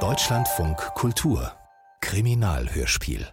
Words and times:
Deutschlandfunk 0.00 0.76
Kultur 0.94 1.50
Kriminalhörspiel 2.02 3.26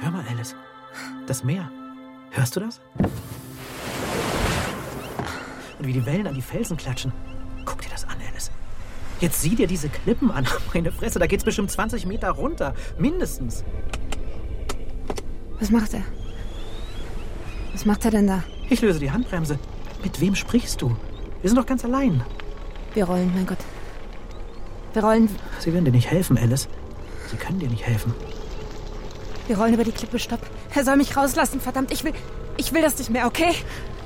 Hör 0.00 0.10
mal, 0.10 0.26
Alice. 0.28 0.54
Das 1.26 1.44
Meer. 1.44 1.70
Hörst 2.30 2.56
du 2.56 2.60
das? 2.60 2.82
Und 5.78 5.86
wie 5.86 5.94
die 5.94 6.04
Wellen 6.04 6.26
an 6.26 6.34
die 6.34 6.42
Felsen 6.42 6.76
klatschen. 6.76 7.10
Jetzt 9.20 9.42
sieh 9.42 9.54
dir 9.54 9.66
diese 9.66 9.88
Klippen 9.88 10.30
an. 10.30 10.46
Meine 10.74 10.92
Fresse, 10.92 11.18
da 11.18 11.26
geht's 11.26 11.44
bestimmt 11.44 11.70
20 11.70 12.06
Meter 12.06 12.30
runter. 12.30 12.74
Mindestens. 12.98 13.64
Was 15.60 15.70
macht 15.70 15.94
er? 15.94 16.02
Was 17.72 17.84
macht 17.84 18.04
er 18.04 18.10
denn 18.10 18.26
da? 18.26 18.42
Ich 18.70 18.80
löse 18.80 18.98
die 18.98 19.10
Handbremse. 19.10 19.58
Mit 20.02 20.20
wem 20.20 20.34
sprichst 20.34 20.80
du? 20.82 20.96
Wir 21.40 21.50
sind 21.50 21.58
doch 21.58 21.66
ganz 21.66 21.84
allein. 21.84 22.22
Wir 22.94 23.04
rollen, 23.04 23.32
mein 23.34 23.46
Gott. 23.46 23.58
Wir 24.92 25.02
rollen. 25.02 25.28
Sie 25.58 25.72
werden 25.72 25.84
dir 25.84 25.90
nicht 25.90 26.10
helfen, 26.10 26.38
Alice. 26.38 26.68
Sie 27.30 27.36
können 27.36 27.58
dir 27.58 27.68
nicht 27.68 27.86
helfen. 27.86 28.14
Wir 29.46 29.58
rollen 29.58 29.74
über 29.74 29.84
die 29.84 29.92
Klippe. 29.92 30.18
Stopp. 30.18 30.40
Er 30.74 30.84
soll 30.84 30.96
mich 30.96 31.16
rauslassen. 31.16 31.60
Verdammt, 31.60 31.92
ich 31.92 32.04
will. 32.04 32.12
Ich 32.56 32.72
will 32.72 32.82
das 32.82 32.98
nicht 32.98 33.10
mehr, 33.10 33.26
okay? 33.26 33.52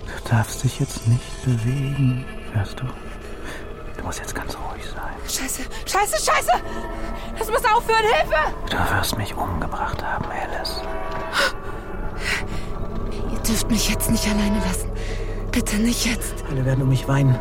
Du 0.07 0.31
darfst 0.31 0.65
dich 0.65 0.81
jetzt 0.81 1.07
nicht 1.07 1.45
bewegen, 1.45 2.25
hörst 2.53 2.81
du? 2.81 2.85
Du 4.09 4.11
musst 4.11 4.21
jetzt 4.21 4.35
ganz 4.35 4.57
ruhig 4.57 4.83
sein. 4.87 5.13
Scheiße, 5.29 5.65
scheiße, 5.85 6.17
scheiße! 6.25 6.53
Das 7.39 7.51
muss 7.51 7.63
aufhören, 7.67 8.05
Hilfe! 8.05 8.37
Du 8.71 8.97
wirst 8.97 9.19
mich 9.19 9.35
umgebracht 9.35 10.03
haben, 10.03 10.25
Alice. 10.25 10.81
Ihr 13.31 13.39
dürft 13.41 13.71
mich 13.71 13.91
jetzt 13.91 14.11
nicht 14.11 14.27
alleine 14.27 14.61
lassen. 14.67 14.91
Bitte 15.53 15.77
nicht 15.77 16.07
jetzt. 16.07 16.43
Alle 16.51 16.65
werden 16.65 16.85
um 16.85 16.89
mich 16.89 17.07
weinen. 17.07 17.39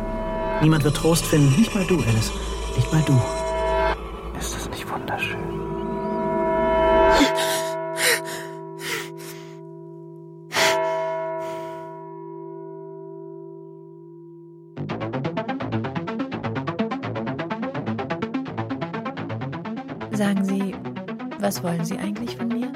Niemand 0.60 0.84
wird 0.84 0.98
Trost 0.98 1.24
finden. 1.24 1.58
Nicht 1.58 1.74
mal 1.74 1.86
du, 1.86 2.02
Alice. 2.02 2.32
Nicht 2.76 2.92
mal 2.92 3.00
du. 3.00 3.18
Was 21.58 21.64
wollen 21.64 21.84
Sie 21.84 21.98
eigentlich 21.98 22.36
von 22.36 22.46
mir? 22.48 22.72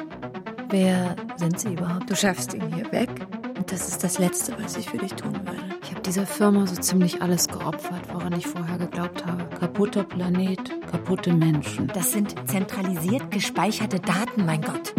Wer 0.70 1.14
sind 1.36 1.60
Sie 1.60 1.74
überhaupt? 1.74 2.10
Du 2.10 2.16
schaffst 2.16 2.52
ihn 2.52 2.74
hier 2.74 2.90
weg. 2.90 3.10
Und 3.56 3.70
das 3.70 3.86
ist 3.86 4.02
das 4.02 4.18
Letzte, 4.18 4.56
was 4.60 4.76
ich 4.76 4.88
für 4.88 4.98
dich 4.98 5.14
tun 5.14 5.34
würde. 5.34 5.76
Ich 5.84 5.90
habe 5.90 6.00
dieser 6.00 6.26
Firma 6.26 6.66
so 6.66 6.74
ziemlich 6.74 7.22
alles 7.22 7.46
geopfert, 7.46 8.02
woran 8.12 8.32
ich 8.32 8.46
vorher 8.46 8.78
geglaubt 8.78 9.24
habe. 9.24 9.44
Kaputter 9.60 10.02
Planet, 10.02 10.58
kaputte 10.90 11.32
Menschen. 11.32 11.86
Das 11.94 12.10
sind 12.10 12.34
zentralisiert 12.48 13.30
gespeicherte 13.30 14.00
Daten, 14.00 14.46
mein 14.46 14.62
Gott. 14.62 14.94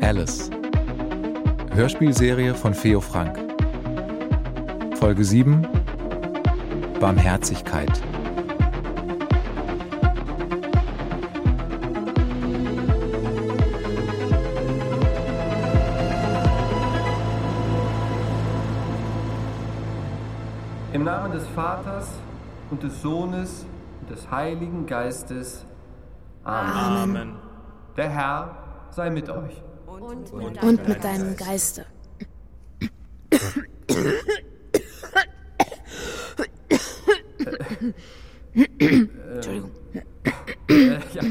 Alice. 0.00 0.50
Hörspielserie 1.74 2.54
von 2.54 2.72
Feo 2.72 3.02
Frank. 3.02 3.38
Folge 4.94 5.22
7 5.22 5.75
Barmherzigkeit. 7.00 8.02
Im 20.92 21.04
Namen 21.04 21.32
des 21.32 21.46
Vaters 21.48 22.08
und 22.70 22.82
des 22.82 23.02
Sohnes 23.02 23.66
und 24.00 24.10
des 24.10 24.30
Heiligen 24.30 24.86
Geistes. 24.86 25.66
Amen. 26.44 27.18
Amen. 27.18 27.32
Der 27.96 28.08
Herr 28.08 28.56
sei 28.90 29.10
mit 29.10 29.28
euch. 29.28 29.62
Und 29.86 30.88
mit 30.88 31.04
deinem 31.04 31.36
Geiste. 31.36 31.84
Entschuldigung. 38.58 39.70
Äh, 40.68 40.98
ja. 41.14 41.22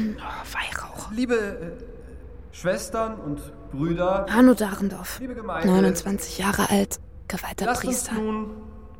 Weihrauch. 0.52 1.05
Liebe 1.16 1.34
äh, 1.34 2.52
Schwestern 2.52 3.18
und 3.18 3.40
Brüder, 3.72 4.26
Hanno 4.28 4.52
Dahrendorf. 4.52 5.18
liebe 5.18 5.34
Gemeinde, 5.34 5.66
29 5.68 6.36
Jahre 6.38 6.68
alt, 6.68 7.00
geweihter 7.26 7.64
lasst 7.64 7.84
uns 7.84 8.04
Priester. 8.04 8.20
nun 8.20 8.50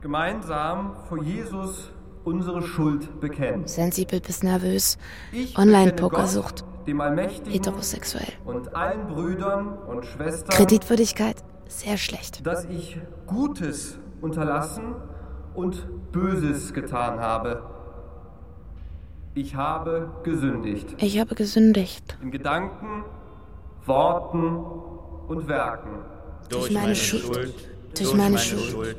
gemeinsam 0.00 0.96
vor 1.08 1.22
Jesus 1.22 1.92
unsere 2.24 2.62
Schuld 2.62 3.20
bekennen. 3.20 3.66
Sensibel 3.66 4.20
bis 4.20 4.42
nervös. 4.42 4.96
Online-Pokersucht. 5.56 6.64
Heterosexuell. 6.86 8.32
und 8.44 8.74
allen 8.74 9.08
Brüdern 9.08 9.76
und 9.76 10.06
Schwestern, 10.06 10.50
Kreditwürdigkeit? 10.56 11.36
Sehr 11.68 11.98
schlecht. 11.98 12.46
dass 12.46 12.64
ich 12.64 12.98
Gutes 13.26 13.98
unterlassen 14.22 14.94
und 15.54 15.86
Böses 16.12 16.72
getan 16.72 17.20
habe. 17.20 17.75
Ich 19.36 19.54
habe 19.54 20.08
gesündigt. 20.22 20.94
Ich 20.96 21.20
habe 21.20 21.34
gesündigt. 21.34 22.16
In 22.22 22.30
Gedanken, 22.30 23.04
Worten 23.84 24.56
und 25.28 25.46
Werken. 25.46 25.90
Durch 26.48 26.70
meine 26.70 26.94
Schuld. 26.94 27.54
Durch 27.98 28.14
meine 28.14 28.38
Schuld. 28.38 28.96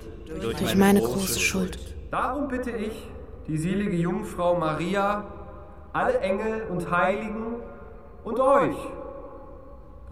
Durch 0.60 0.76
meine 0.76 1.02
große 1.02 1.40
Schuld. 1.40 1.80
Darum 2.12 2.50
bitte 2.50 2.70
ich 2.70 2.94
die 3.48 3.58
selige 3.58 3.98
Jungfrau 3.98 4.54
Maria, 4.60 5.24
alle 5.92 6.20
Engel 6.20 6.68
und 6.70 6.92
Heiligen 6.92 7.56
und 8.24 8.40
euch, 8.40 8.78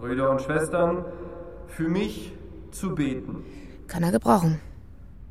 Brüder 0.00 0.30
und 0.32 0.42
Schwestern, 0.42 1.04
für 1.68 1.88
mich 1.88 2.32
zu 2.72 2.96
beten. 2.96 3.44
Kann 3.86 4.02
er 4.02 4.10
gebrauchen. 4.10 4.60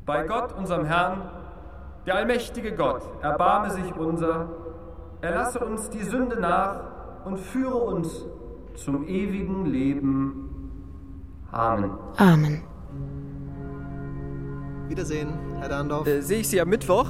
Bei 0.06 0.22
Gott, 0.22 0.56
unserem 0.56 0.86
Herrn, 0.86 1.28
der 2.06 2.14
allmächtige 2.14 2.74
Gott, 2.74 3.02
erbarme 3.20 3.70
sich 3.72 3.94
unser, 3.94 4.48
erlasse 5.20 5.60
uns 5.60 5.90
die 5.90 6.02
Sünde 6.02 6.40
nach 6.40 7.24
und 7.24 7.38
führe 7.38 7.76
uns 7.76 8.24
zum 8.74 9.06
ewigen 9.06 9.66
Leben. 9.66 10.70
Amen. 11.50 11.90
Amen. 12.16 12.62
Wiedersehen, 14.88 15.28
Herr 15.58 15.68
Darndorf. 15.68 16.06
Äh, 16.06 16.20
Sehe 16.20 16.40
ich 16.40 16.48
Sie 16.48 16.60
am 16.60 16.68
Mittwoch? 16.68 17.08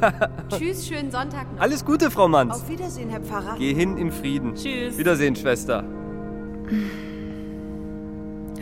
Tschüss, 0.48 0.86
schönen 0.86 1.10
Sonntag 1.10 1.52
noch. 1.54 1.60
Alles 1.60 1.84
Gute, 1.84 2.10
Frau 2.10 2.28
Manns. 2.28 2.54
Auf 2.54 2.68
Wiedersehen, 2.68 3.08
Herr 3.08 3.20
Pfarrer. 3.20 3.56
Geh 3.58 3.72
hin 3.72 3.96
in 3.96 4.10
Frieden. 4.12 4.54
Tschüss. 4.54 4.98
Wiedersehen, 4.98 5.34
Schwester. 5.36 5.84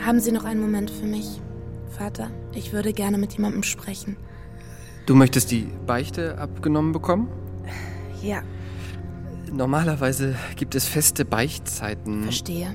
Haben 0.04 0.20
Sie 0.20 0.32
noch 0.32 0.44
einen 0.44 0.60
Moment 0.60 0.90
für 0.90 1.06
mich? 1.06 1.40
Vater, 1.88 2.30
ich 2.52 2.72
würde 2.72 2.92
gerne 2.92 3.18
mit 3.18 3.32
jemandem 3.34 3.62
sprechen. 3.62 4.16
Du 5.06 5.14
möchtest 5.14 5.50
die 5.50 5.68
Beichte 5.86 6.38
abgenommen 6.38 6.92
bekommen? 6.92 7.28
Ja, 8.22 8.42
Normalerweise 9.54 10.34
gibt 10.56 10.74
es 10.74 10.84
feste 10.84 11.24
Beichtzeiten. 11.24 12.24
verstehe. 12.24 12.74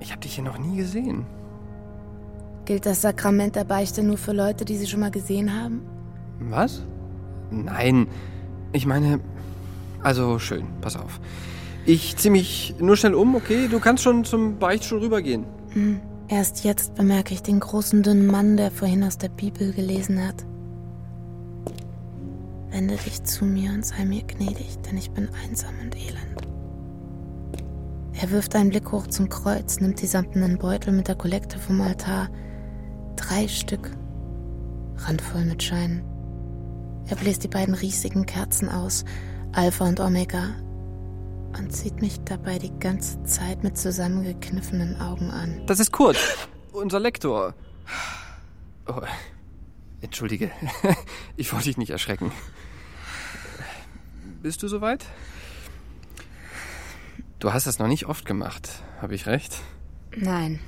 Ich 0.00 0.10
habe 0.10 0.20
dich 0.20 0.34
hier 0.34 0.44
noch 0.44 0.58
nie 0.58 0.76
gesehen. 0.76 1.24
Gilt 2.66 2.84
das 2.84 3.00
Sakrament 3.00 3.56
der 3.56 3.64
Beichte 3.64 4.02
nur 4.02 4.18
für 4.18 4.32
Leute, 4.32 4.66
die 4.66 4.76
Sie 4.76 4.86
schon 4.86 5.00
mal 5.00 5.10
gesehen 5.10 5.58
haben? 5.58 5.80
Was? 6.38 6.82
Nein. 7.50 8.08
Ich 8.72 8.84
meine. 8.84 9.20
Also 10.02 10.38
schön, 10.38 10.66
pass 10.82 10.96
auf. 10.96 11.18
Ich 11.86 12.16
zieh 12.16 12.30
mich 12.30 12.74
nur 12.78 12.96
schnell 12.96 13.14
um, 13.14 13.34
okay? 13.34 13.68
Du 13.70 13.80
kannst 13.80 14.02
schon 14.02 14.24
zum 14.24 14.58
Beichtstuhl 14.58 15.00
rübergehen. 15.00 15.46
Hm. 15.70 16.00
Erst 16.28 16.64
jetzt 16.64 16.94
bemerke 16.94 17.32
ich 17.32 17.42
den 17.42 17.60
großen 17.60 18.02
dünnen 18.02 18.26
Mann, 18.26 18.56
der 18.56 18.70
vorhin 18.70 19.04
aus 19.04 19.16
der 19.18 19.28
Bibel 19.28 19.72
gelesen 19.72 20.26
hat. 20.26 20.44
Wende 22.74 22.96
dich 22.96 23.22
zu 23.22 23.44
mir 23.44 23.70
und 23.70 23.86
sei 23.86 24.04
mir 24.04 24.24
gnädig, 24.24 24.78
denn 24.80 24.96
ich 24.96 25.12
bin 25.12 25.28
einsam 25.44 25.78
und 25.80 25.94
elend. 25.94 26.42
Er 28.20 28.32
wirft 28.32 28.56
einen 28.56 28.70
Blick 28.70 28.90
hoch 28.90 29.06
zum 29.06 29.28
Kreuz, 29.28 29.78
nimmt 29.78 30.02
die 30.02 30.08
samtenen 30.08 30.58
Beutel 30.58 30.92
mit 30.92 31.06
der 31.06 31.14
Kollekte 31.14 31.60
vom 31.60 31.80
Altar. 31.80 32.30
Drei 33.14 33.46
Stück, 33.46 33.92
randvoll 34.96 35.44
mit 35.44 35.62
Scheinen. 35.62 36.02
Er 37.06 37.14
bläst 37.14 37.44
die 37.44 37.48
beiden 37.48 37.74
riesigen 37.74 38.26
Kerzen 38.26 38.68
aus, 38.68 39.04
Alpha 39.52 39.86
und 39.86 40.00
Omega, 40.00 40.56
und 41.56 41.72
sieht 41.72 42.00
mich 42.00 42.24
dabei 42.24 42.58
die 42.58 42.76
ganze 42.80 43.22
Zeit 43.22 43.62
mit 43.62 43.78
zusammengekniffenen 43.78 45.00
Augen 45.00 45.30
an. 45.30 45.64
Das 45.68 45.78
ist 45.78 45.92
Kurt, 45.92 46.18
unser 46.72 46.98
Lektor. 46.98 47.54
Oh. 48.88 49.00
Entschuldige, 50.00 50.50
ich 51.36 51.50
wollte 51.52 51.66
dich 51.66 51.78
nicht 51.78 51.90
erschrecken. 51.90 52.30
Bist 54.44 54.62
du 54.62 54.68
soweit? 54.68 55.06
Du 57.38 57.54
hast 57.54 57.66
das 57.66 57.78
noch 57.78 57.88
nicht 57.88 58.04
oft 58.04 58.26
gemacht, 58.26 58.68
habe 59.00 59.14
ich 59.14 59.24
recht? 59.24 59.56
Nein. 60.14 60.60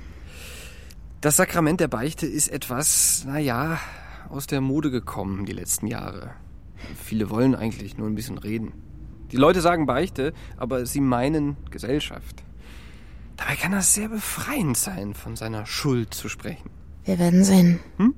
Das 1.21 1.37
Sakrament 1.37 1.79
der 1.79 1.87
Beichte 1.87 2.25
ist 2.25 2.47
etwas, 2.47 3.23
naja, 3.27 3.79
aus 4.29 4.47
der 4.47 4.61
Mode 4.61 4.89
gekommen 4.89 5.45
die 5.45 5.53
letzten 5.53 5.85
Jahre. 5.85 6.31
Viele 7.03 7.29
wollen 7.29 7.53
eigentlich 7.53 7.99
nur 7.99 8.07
ein 8.07 8.15
bisschen 8.15 8.39
reden. 8.39 8.73
Die 9.31 9.37
Leute 9.37 9.61
sagen 9.61 9.85
Beichte, 9.85 10.33
aber 10.57 10.87
sie 10.87 10.99
meinen 10.99 11.55
Gesellschaft. 11.69 12.43
Dabei 13.35 13.57
kann 13.57 13.73
das 13.73 13.93
sehr 13.93 14.09
befreiend 14.09 14.75
sein, 14.75 15.13
von 15.13 15.35
seiner 15.35 15.67
Schuld 15.67 16.15
zu 16.15 16.29
sprechen. 16.29 16.71
Wir 17.05 17.19
werden 17.19 17.43
sehen. 17.43 17.79
Hm? 17.97 18.15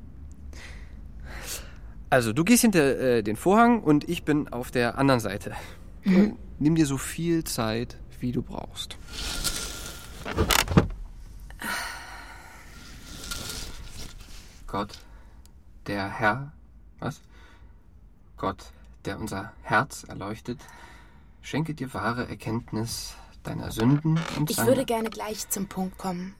Also, 2.09 2.33
du 2.33 2.43
gehst 2.43 2.61
hinter 2.61 2.99
äh, 2.99 3.23
den 3.23 3.35
Vorhang 3.35 3.81
und 3.81 4.09
ich 4.09 4.23
bin 4.23 4.47
auf 4.47 4.71
der 4.71 4.97
anderen 4.97 5.19
Seite. 5.19 5.55
Mhm. 6.03 6.37
Nimm 6.57 6.75
dir 6.75 6.85
so 6.85 6.97
viel 6.97 7.43
Zeit, 7.43 7.97
wie 8.19 8.31
du 8.31 8.41
brauchst. 8.41 8.97
Gott, 14.67 14.99
der 15.87 16.09
Herr, 16.09 16.51
was? 16.99 17.21
Gott, 18.37 18.71
der 19.05 19.19
unser 19.19 19.51
Herz 19.63 20.03
erleuchtet, 20.03 20.59
schenke 21.41 21.73
dir 21.73 21.93
wahre 21.93 22.27
Erkenntnis 22.27 23.13
deiner 23.43 23.71
Sünden 23.71 24.19
und 24.37 24.49
Ich 24.49 24.57
würde 24.57 24.85
gerne 24.85 25.09
gleich 25.09 25.49
zum 25.49 25.67
Punkt 25.67 25.97
kommen. 25.97 26.35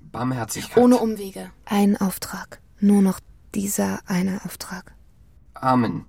Barmherzigkeit. 0.00 0.76
Ohne 0.76 0.98
Umwege. 0.98 1.50
Ein 1.64 1.96
Auftrag. 1.96 2.60
Nur 2.80 3.02
noch 3.02 3.20
dieser 3.54 4.00
eine 4.06 4.44
Auftrag. 4.44 4.94
Amen. 5.54 6.06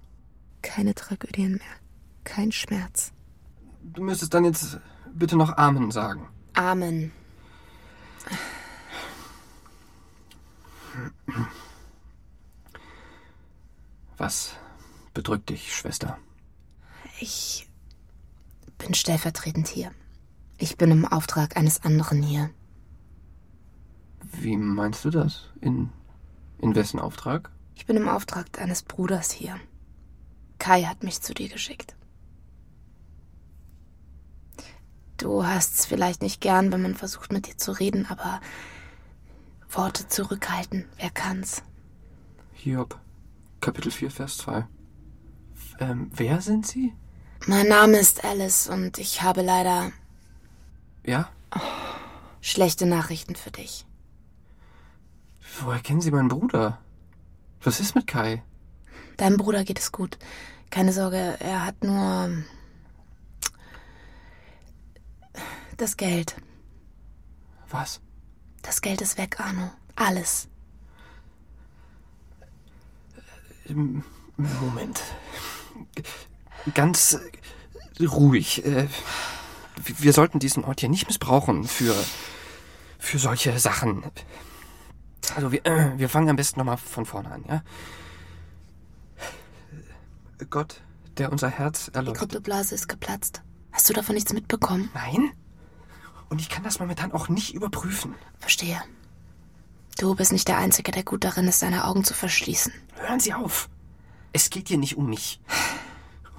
Keine 0.62 0.96
Tragödien 0.96 1.54
mehr. 1.54 1.76
Kein 2.24 2.52
Schmerz. 2.52 3.12
Du 3.84 4.02
müsstest 4.04 4.34
dann 4.34 4.46
jetzt 4.46 4.80
bitte 5.14 5.38
noch 5.38 5.58
Amen 5.58 5.92
sagen. 5.92 6.28
Amen. 6.54 7.12
Was 14.18 14.56
bedrückt 15.14 15.50
dich, 15.50 15.76
Schwester? 15.76 16.18
Ich 17.20 17.70
bin 18.78 18.94
stellvertretend 18.94 19.68
hier. 19.68 19.92
Ich 20.58 20.78
bin 20.78 20.90
im 20.92 21.06
Auftrag 21.06 21.58
eines 21.58 21.84
anderen 21.84 22.22
hier. 22.24 22.50
Wie 24.22 24.58
meinst 24.58 25.06
du 25.06 25.10
das? 25.10 25.50
In, 25.62 25.92
in 26.66 26.76
wessen 26.76 27.00
Auftrag? 27.00 27.52
Ich 27.76 27.86
bin 27.86 27.96
im 27.96 28.10
Auftrag 28.10 28.52
deines 28.54 28.82
Bruders 28.82 29.32
hier. 29.32 29.60
Kai 30.58 30.84
hat 30.84 31.04
mich 31.04 31.22
zu 31.22 31.34
dir 31.34 31.48
geschickt. 31.48 31.96
Du 35.18 35.46
hast 35.46 35.76
es 35.76 35.86
vielleicht 35.86 36.22
nicht 36.22 36.42
gern, 36.42 36.72
wenn 36.72 36.82
man 36.82 36.96
versucht, 36.96 37.32
mit 37.32 37.48
dir 37.48 37.58
zu 37.58 37.72
reden, 37.72 38.06
aber 38.08 38.42
Worte 39.70 40.08
zurückhalten, 40.08 40.86
wer 40.98 41.10
kann's? 41.12 41.62
Hiob, 42.54 43.00
Kapitel 43.62 43.92
4, 43.92 44.10
Vers 44.10 44.38
2. 44.38 44.68
Ähm, 45.80 46.10
wer 46.14 46.42
sind 46.42 46.66
Sie? 46.66 46.94
Mein 47.46 47.68
Name 47.68 47.98
ist 47.98 48.24
Alice 48.24 48.68
und 48.68 48.98
ich 48.98 49.22
habe 49.22 49.42
leider. 49.42 49.92
Ja? 51.06 51.30
Oh, 51.54 51.60
schlechte 52.42 52.86
Nachrichten 52.86 53.36
für 53.36 53.52
dich. 53.52 53.86
Woher 55.62 55.80
kennen 55.80 56.02
Sie 56.02 56.12
meinen 56.12 56.28
Bruder? 56.28 56.80
Was 57.64 57.80
ist 57.80 57.96
mit 57.96 58.08
Kai? 58.08 58.44
Deinem 59.18 59.38
Bruder 59.38 59.64
geht 59.64 59.80
es 59.80 59.92
gut. 59.92 60.18
Keine 60.70 60.92
Sorge, 60.92 61.38
er 61.40 61.66
hat 61.66 61.84
nur. 61.84 62.44
Das 65.78 65.98
Geld. 65.98 66.36
Was? 67.70 68.02
Das 68.62 68.82
Geld 68.82 69.02
ist 69.02 69.18
weg, 69.18 69.40
Arno. 69.40 69.72
Alles. 69.96 70.48
Moment. 74.38 75.02
Ganz 76.74 77.20
ruhig. 78.00 78.66
Äh, 78.66 78.88
wir 79.78 80.14
sollten 80.14 80.40
diesen 80.40 80.64
Ort 80.64 80.82
hier 80.82 80.90
nicht 80.90 81.08
missbrauchen 81.08 81.66
für, 81.66 81.96
für 83.00 83.20
solche 83.20 83.58
Sachen. 83.60 84.04
Also 85.34 85.52
wir, 85.52 85.66
äh, 85.66 85.98
wir 85.98 86.10
fangen 86.10 86.30
am 86.30 86.36
besten 86.36 86.60
nochmal 86.60 86.78
von 86.78 87.06
vorne 87.06 87.32
an, 87.32 87.46
ja? 87.48 87.64
Gott, 90.50 90.82
der 91.18 91.32
unser 91.32 91.50
Herz 91.50 91.90
erleuchtet. 91.94 92.16
Die 92.16 92.20
Kryptoblase 92.20 92.76
ist 92.76 92.88
geplatzt. 92.88 93.42
Hast 93.72 93.90
du 93.90 93.94
davon 93.94 94.16
nichts 94.16 94.34
mitbekommen? 94.34 94.90
Nein. 94.94 95.32
Und 96.30 96.42
ich 96.42 96.50
kann 96.50 96.64
das 96.64 96.80
momentan 96.80 97.12
auch 97.12 97.30
nicht 97.30 97.54
überprüfen. 97.54 98.16
Verstehe. 98.40 98.82
Du 99.98 100.16
bist 100.16 100.32
nicht 100.32 100.48
der 100.48 100.58
Einzige, 100.58 100.92
der 100.92 101.04
gut 101.04 101.24
darin 101.24 101.48
ist, 101.48 101.60
seine 101.60 101.86
Augen 101.86 102.04
zu 102.04 102.14
verschließen. 102.14 102.74
Hören 102.96 103.20
Sie 103.20 103.34
auf. 103.34 103.70
Es 104.34 104.50
geht 104.50 104.68
hier 104.68 104.78
nicht 104.78 104.98
um 104.98 105.10
mich. 105.10 105.40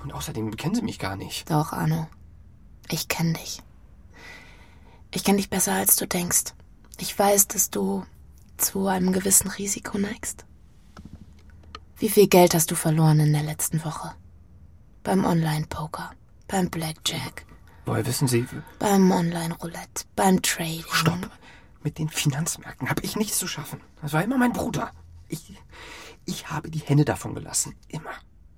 Und 0.02 0.12
außerdem 0.12 0.56
kennen 0.56 0.74
Sie 0.74 0.82
mich 0.82 0.98
gar 0.98 1.16
nicht. 1.16 1.50
Doch, 1.50 1.72
Arno. 1.72 2.06
Ich 2.90 3.08
kenne 3.08 3.32
dich. 3.32 3.62
Ich 5.12 5.24
kenne 5.24 5.38
dich 5.38 5.48
besser, 5.48 5.72
als 5.72 5.96
du 5.96 6.06
denkst. 6.06 6.52
Ich 6.98 7.18
weiß, 7.18 7.48
dass 7.48 7.70
du 7.70 8.04
zu 8.56 8.86
einem 8.86 9.12
gewissen 9.12 9.50
Risiko 9.50 9.98
neigst. 9.98 10.44
Wie 11.98 12.08
viel 12.08 12.28
Geld 12.28 12.54
hast 12.54 12.70
du 12.70 12.74
verloren 12.74 13.20
in 13.20 13.32
der 13.32 13.42
letzten 13.42 13.84
Woche? 13.84 14.14
Beim 15.02 15.24
Online-Poker, 15.24 16.10
beim 16.48 16.68
Blackjack. 16.68 17.46
Woher 17.86 18.04
wissen 18.04 18.28
Sie? 18.28 18.46
Beim 18.78 19.10
Online-Roulette, 19.10 20.04
beim 20.14 20.42
Trading. 20.42 20.84
Stopp. 20.90 21.30
Mit 21.82 21.98
den 21.98 22.08
Finanzmärkten 22.08 22.90
habe 22.90 23.02
ich 23.02 23.16
nichts 23.16 23.38
zu 23.38 23.46
schaffen. 23.46 23.80
Das 24.02 24.12
war 24.12 24.22
immer 24.22 24.36
mein 24.38 24.52
Bruder. 24.52 24.90
Ich, 25.28 25.54
ich 26.24 26.50
habe 26.50 26.70
die 26.70 26.80
Hände 26.80 27.04
davon 27.04 27.34
gelassen. 27.34 27.76
Immer. 27.88 28.10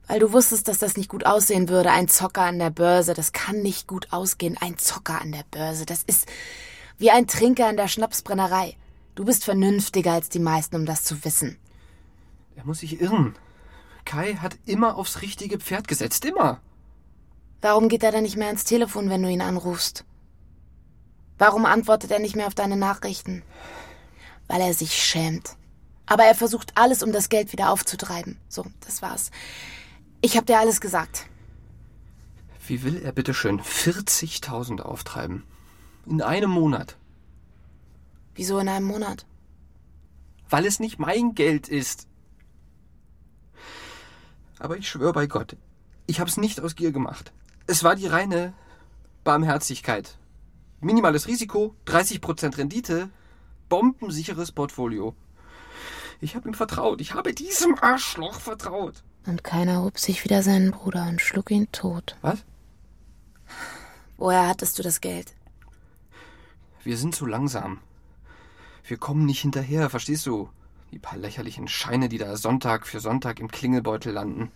Weil 0.09 0.21
du 0.21 0.33
wusstest, 0.33 0.67
dass 0.67 0.79
das 0.79 0.97
nicht 0.97 1.11
gut 1.11 1.27
aussehen 1.27 1.69
würde. 1.69 1.91
Ein 1.91 2.09
Zocker 2.09 2.43
an 2.43 2.59
der 2.59 2.71
Börse, 2.71 3.13
das 3.13 3.33
kann 3.33 3.61
nicht 3.61 3.87
gut 3.87 4.09
ausgehen. 4.11 4.57
Ein 4.59 4.79
Zocker 4.79 5.21
an 5.21 5.33
der 5.33 5.45
Börse, 5.51 5.85
das 5.85 6.03
ist 6.03 6.27
wie 6.97 7.11
ein 7.11 7.27
Trinker 7.27 7.69
in 7.69 7.77
der 7.77 7.89
Schnapsbrennerei. 7.89 8.77
Du 9.19 9.25
bist 9.25 9.45
vernünftiger 9.45 10.13
als 10.13 10.29
die 10.29 10.39
meisten, 10.39 10.77
um 10.77 10.87
das 10.87 11.03
zu 11.03 11.25
wissen. 11.25 11.59
Er 12.55 12.65
muss 12.65 12.79
sich 12.79 13.01
irren. 13.01 13.35
Kai 14.05 14.35
hat 14.35 14.57
immer 14.65 14.95
aufs 14.95 15.23
richtige 15.23 15.59
Pferd 15.59 15.89
gesetzt, 15.89 16.25
immer. 16.25 16.61
Warum 17.61 17.89
geht 17.89 18.05
er 18.05 18.13
dann 18.13 18.23
nicht 18.23 18.37
mehr 18.37 18.47
ans 18.47 18.63
Telefon, 18.63 19.11
wenn 19.11 19.21
du 19.21 19.29
ihn 19.29 19.41
anrufst? 19.41 20.05
Warum 21.37 21.67
antwortet 21.67 22.13
er 22.13 22.21
nicht 22.21 22.37
mehr 22.37 22.47
auf 22.47 22.55
deine 22.55 22.77
Nachrichten? 22.77 23.43
Weil 24.47 24.61
er 24.61 24.73
sich 24.73 24.95
schämt. 24.95 25.57
Aber 26.07 26.23
er 26.23 26.37
versucht 26.37 26.71
alles, 26.77 27.03
um 27.03 27.11
das 27.11 27.29
Geld 27.29 27.51
wieder 27.51 27.71
aufzutreiben. 27.71 28.37
So, 28.49 28.67
das 28.87 29.03
war's. 29.03 29.33
Ich 30.21 30.37
hab 30.37 30.47
dir 30.47 30.61
alles 30.61 30.81
gesagt. 30.81 31.27
Wie 32.69 32.85
will 32.85 33.03
er 33.03 33.11
bitte 33.11 33.35
schön 33.35 33.61
40.000 33.61 34.81
auftreiben? 34.81 35.43
In 36.07 36.23
einem 36.23 36.51
Monat. 36.51 36.97
Wieso 38.39 38.61
in 38.61 38.69
einem 38.69 38.87
Monat? 38.87 39.27
Weil 40.49 40.65
es 40.65 40.79
nicht 40.79 41.01
mein 41.01 41.35
Geld 41.35 41.67
ist. 41.67 42.07
Aber 44.61 44.77
ich 44.77 44.89
schwöre 44.89 45.13
bei 45.13 45.27
Gott, 45.27 45.57
ich 46.07 46.21
habe 46.21 46.31
es 46.31 46.37
nicht 46.37 46.61
aus 46.61 46.77
Gier 46.77 46.93
gemacht. 46.93 47.33
Es 47.67 47.83
war 47.83 47.97
die 47.97 48.07
reine 48.07 48.55
Barmherzigkeit. 49.25 50.19
Minimales 50.81 51.27
Risiko, 51.27 51.75
30% 51.87 52.59
Rendite, 52.59 53.11
bombensicheres 53.69 54.53
Portfolio. 54.53 55.17
Ich 56.21 56.37
habe 56.37 56.49
ihm 56.49 56.55
vertraut. 56.55 57.01
Ich 57.01 57.15
habe 57.15 57.35
diesem 57.35 57.77
Arschloch 57.81 58.39
vertraut. 58.39 59.03
Und 59.27 59.43
keiner 59.43 59.83
hob 59.83 59.99
sich 59.99 60.23
wieder 60.23 60.45
seinen 60.45 60.71
Bruder 60.71 61.09
und 61.09 61.21
schlug 61.21 61.51
ihn 61.51 61.73
tot. 61.73 62.17
Was? 62.21 62.45
Woher 64.17 64.47
hattest 64.47 64.79
du 64.79 64.85
das 64.85 65.01
Geld? 65.01 65.35
Wir 66.85 66.97
sind 66.97 67.17
zu 67.17 67.27
langsam. 67.27 67.81
Wir 68.89 68.97
kommen 68.97 69.27
nicht 69.27 69.43
hinterher, 69.43 69.91
verstehst 69.91 70.25
du? 70.25 70.49
Die 70.93 70.99
paar 70.99 71.19
lächerlichen 71.19 71.69
Scheine, 71.69 72.09
die 72.09 72.17
da 72.17 72.39
Sonntag 72.39 72.87
für 72.87 73.01
Sonntag 73.01 73.39
im 73.39 73.49
Klingelbeutel 73.49 74.15
landen. 74.15 74.51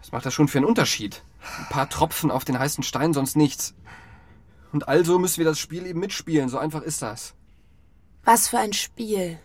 Was 0.00 0.10
macht 0.10 0.26
das 0.26 0.34
schon 0.34 0.48
für 0.48 0.58
einen 0.58 0.66
Unterschied? 0.66 1.22
Ein 1.60 1.68
paar 1.68 1.88
Tropfen 1.88 2.32
auf 2.32 2.44
den 2.44 2.58
heißen 2.58 2.82
Stein, 2.82 3.14
sonst 3.14 3.36
nichts. 3.36 3.74
Und 4.72 4.88
also 4.88 5.20
müssen 5.20 5.38
wir 5.38 5.44
das 5.44 5.60
Spiel 5.60 5.86
eben 5.86 6.00
mitspielen, 6.00 6.48
so 6.48 6.58
einfach 6.58 6.82
ist 6.82 7.00
das. 7.00 7.34
Was 8.24 8.48
für 8.48 8.58
ein 8.58 8.72
Spiel? 8.72 9.38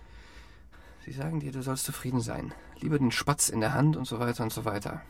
Sie 1.05 1.11
sagen 1.11 1.39
dir, 1.39 1.51
du 1.51 1.61
sollst 1.61 1.85
zufrieden 1.85 2.19
sein. 2.19 2.51
Lieber 2.79 2.97
den 2.97 3.11
Spatz 3.11 3.49
in 3.49 3.59
der 3.59 3.75
Hand 3.75 3.95
und 3.95 4.05
so 4.05 4.17
weiter 4.19 4.41
und 4.41 4.51
so 4.51 4.65
weiter. 4.65 5.03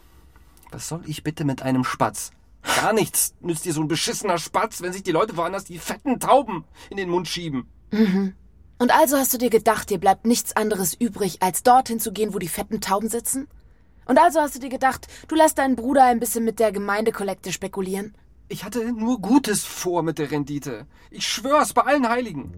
Was 0.71 0.89
soll 0.89 1.03
ich 1.05 1.23
bitte 1.23 1.45
mit 1.45 1.61
einem 1.61 1.85
Spatz? 1.85 2.31
Gar 2.63 2.91
nichts 2.91 3.33
nützt 3.39 3.63
dir 3.63 3.73
so 3.73 3.81
ein 3.81 3.87
beschissener 3.87 4.39
Spatz, 4.39 4.81
wenn 4.81 4.91
sich 4.91 5.03
die 5.03 5.11
Leute 5.11 5.37
woanders 5.37 5.63
die 5.63 5.79
fetten 5.79 6.19
Tauben 6.19 6.65
in 6.89 6.97
den 6.97 7.09
Mund 7.09 7.29
schieben. 7.29 7.69
Mhm. 7.91 8.35
Und 8.83 8.91
also 8.91 9.15
hast 9.15 9.33
du 9.33 9.37
dir 9.37 9.49
gedacht, 9.49 9.89
dir 9.91 9.97
bleibt 9.97 10.25
nichts 10.25 10.57
anderes 10.57 10.93
übrig, 10.93 11.41
als 11.41 11.63
dorthin 11.63 12.01
zu 12.01 12.11
gehen, 12.11 12.33
wo 12.33 12.37
die 12.37 12.49
fetten 12.49 12.81
Tauben 12.81 13.07
sitzen? 13.07 13.47
Und 14.05 14.17
also 14.17 14.41
hast 14.41 14.55
du 14.55 14.59
dir 14.59 14.67
gedacht, 14.67 15.07
du 15.29 15.35
lässt 15.35 15.57
deinen 15.57 15.77
Bruder 15.77 16.03
ein 16.03 16.19
bisschen 16.19 16.43
mit 16.43 16.59
der 16.59 16.73
Gemeindekollekte 16.73 17.53
spekulieren? 17.53 18.13
Ich 18.49 18.65
hatte 18.65 18.91
nur 18.91 19.21
Gutes 19.21 19.63
vor 19.63 20.03
mit 20.03 20.19
der 20.19 20.31
Rendite. 20.31 20.85
Ich 21.11 21.25
schwör's 21.25 21.71
bei 21.71 21.83
allen 21.83 22.09
Heiligen. 22.09 22.57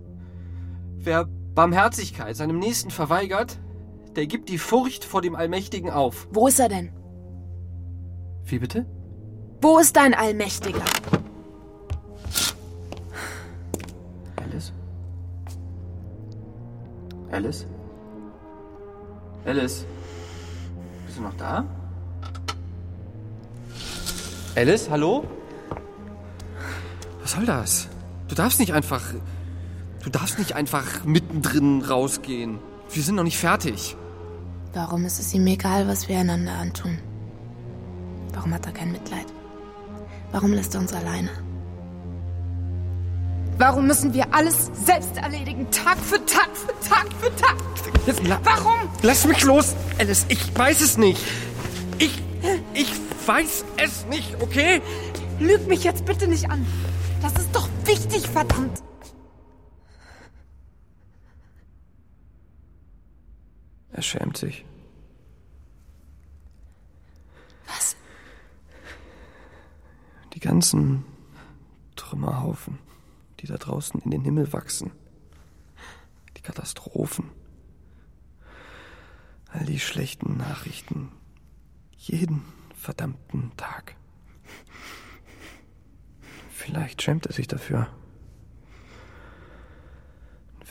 Wer 0.98 1.25
Barmherzigkeit 1.53 2.36
seinem 2.36 2.58
Nächsten 2.58 2.89
verweigert, 2.89 3.60
der 4.15 4.25
gibt 4.25 4.50
die 4.50 4.58
Furcht 4.58 5.05
vor 5.05 5.22
dem 5.22 5.36
Allmächtigen 5.36 5.91
auf. 5.91 6.27
Wo 6.32 6.48
ist 6.48 6.60
er 6.60 6.70
denn? 6.70 6.91
Wie 8.46 8.58
bitte? 8.58 8.88
Wo 9.62 9.77
ist 9.77 9.96
dein 9.96 10.15
Allmächtiger? 10.15 10.86
Alice? 17.36 17.65
Alice? 19.46 19.86
Bist 21.06 21.18
du 21.18 21.22
noch 21.22 21.34
da? 21.34 21.65
Alice, 24.56 24.89
hallo? 24.89 25.25
Was 27.22 27.34
soll 27.34 27.46
das? 27.46 27.89
Du 28.30 28.36
darfst 28.36 28.62
nicht 28.62 28.72
einfach. 28.72 29.01
Du 30.01 30.10
darfst 30.10 30.39
nicht 30.39 30.56
einfach 30.56 31.04
mittendrin 31.04 31.82
rausgehen. 31.82 32.60
Wir 32.89 33.04
sind 33.04 33.15
noch 33.15 33.24
nicht 33.24 33.38
fertig. 33.38 33.98
Warum 34.74 35.04
ist 35.04 35.20
es 35.20 35.34
ihm 35.34 35.46
egal, 35.48 35.89
was 35.89 36.08
wir 36.08 36.18
einander 36.18 36.54
antun? 36.54 37.00
Warum 38.34 38.54
hat 38.54 38.65
er 38.65 38.72
kein 38.72 38.94
Mitleid? 38.94 39.25
Warum 40.32 40.54
lässt 40.54 40.74
er 40.74 40.80
uns 40.80 40.94
alleine? 40.94 41.32
Warum 43.58 43.88
müssen 43.88 44.14
wir 44.14 44.34
alles 44.34 44.70
selbst 44.86 45.16
erledigen? 45.18 45.70
Tag 45.72 45.98
für 45.98 46.24
Tag 46.26 46.50
für 46.56 46.90
Tag 46.90 47.08
für 47.22 47.34
Tag. 47.36 47.56
Jetzt, 48.06 48.24
la 48.28 48.40
Warum? 48.44 48.90
Lass 49.02 49.26
mich 49.26 49.44
los, 49.44 49.76
Alice. 49.98 50.26
Ich 50.28 50.58
weiß 50.58 50.82
es 50.82 50.98
nicht. 50.98 51.22
Ich. 52.00 52.22
Ich 52.74 52.92
weiß 53.26 53.66
es 53.78 54.06
nicht, 54.06 54.36
okay? 54.42 54.82
Lüg 55.40 55.68
mich 55.68 55.84
jetzt 55.84 56.06
bitte 56.06 56.28
nicht 56.28 56.50
an. 56.50 56.66
Das 57.22 57.34
ist 57.34 57.56
doch 57.56 57.68
wichtig, 57.86 58.28
verdammt. 58.28 58.84
Er 63.94 64.02
schämt 64.02 64.38
sich. 64.38 64.66
Was? 67.68 67.96
Die 70.34 70.40
ganzen 70.40 71.06
Trümmerhaufen, 71.96 72.78
die 73.46 73.52
da 73.52 73.58
draußen 73.58 74.02
in 74.02 74.10
den 74.10 74.24
Himmel 74.24 74.52
wachsen. 74.54 74.92
Die 76.36 76.42
Katastrophen. 76.42 77.30
All 79.52 79.66
die 79.66 79.80
schlechten 79.80 80.38
Nachrichten. 80.38 81.12
Jeden 81.96 82.42
verdammten 82.75 83.56
Tag. 83.56 83.96
Vielleicht 86.50 87.04
schämt 87.04 87.28
er 87.28 87.34
sich 87.34 87.48
dafür. 87.48 87.88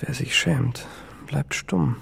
Wer 0.00 0.12
sich 0.12 0.36
schämt, 0.36 0.88
bleibt 1.26 1.54
stumm. 1.54 1.96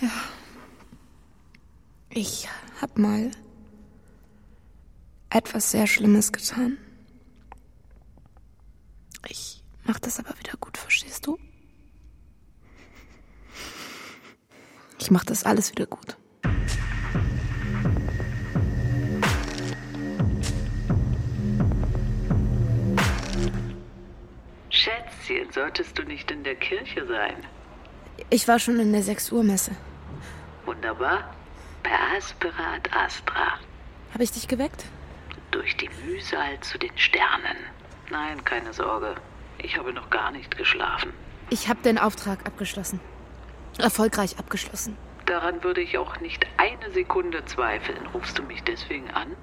Ja. 0.00 0.10
Ich 2.10 2.48
hab 2.80 2.96
mal 2.98 3.32
etwas 5.30 5.70
sehr 5.70 5.86
Schlimmes 5.86 6.32
getan. 6.32 6.78
Ich 9.28 9.62
mach 9.84 9.98
das 9.98 10.18
aber 10.18 10.38
wieder 10.38 10.54
gut, 10.60 10.76
verstehst 10.78 11.26
du? 11.26 11.38
Ich 14.98 15.10
mach 15.10 15.24
das 15.24 15.44
alles 15.44 15.70
wieder 15.70 15.86
gut. 15.86 16.16
Schätzchen, 24.70 25.52
solltest 25.52 25.98
du 25.98 26.02
nicht 26.02 26.30
in 26.30 26.44
der 26.44 26.56
Kirche 26.56 27.06
sein? 27.06 27.36
Ich 28.30 28.48
war 28.48 28.58
schon 28.58 28.80
in 28.80 28.92
der 28.92 29.02
6 29.02 29.32
Uhr 29.32 29.42
Messe. 29.42 29.72
Wunderbar. 30.64 31.34
Per 31.82 32.16
aspera 32.16 32.74
ad 32.74 32.90
astra. 32.92 33.58
Habe 34.12 34.24
ich 34.24 34.32
dich 34.32 34.48
geweckt? 34.48 34.86
Durch 35.56 35.74
die 35.78 35.88
Mühsal 36.04 36.60
zu 36.60 36.76
den 36.76 36.96
Sternen. 36.98 37.56
Nein, 38.10 38.44
keine 38.44 38.74
Sorge. 38.74 39.14
Ich 39.56 39.78
habe 39.78 39.94
noch 39.94 40.10
gar 40.10 40.30
nicht 40.30 40.54
geschlafen. 40.54 41.14
Ich 41.48 41.70
habe 41.70 41.80
den 41.80 41.96
Auftrag 41.96 42.44
abgeschlossen. 42.44 43.00
Erfolgreich 43.78 44.38
abgeschlossen. 44.38 44.98
Daran 45.24 45.64
würde 45.64 45.80
ich 45.80 45.96
auch 45.96 46.20
nicht 46.20 46.46
eine 46.58 46.92
Sekunde 46.92 47.42
zweifeln. 47.46 48.06
Rufst 48.12 48.38
du 48.38 48.42
mich 48.42 48.62
deswegen 48.64 49.10
an? 49.12 49.34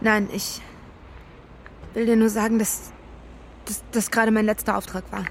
Nein, 0.00 0.30
ich 0.32 0.62
will 1.92 2.06
dir 2.06 2.16
nur 2.16 2.30
sagen, 2.30 2.58
dass 2.58 2.94
dass 3.66 3.84
das 3.92 4.10
gerade 4.10 4.30
mein 4.30 4.46
letzter 4.46 4.78
Auftrag 4.78 5.04
war. 5.12 5.26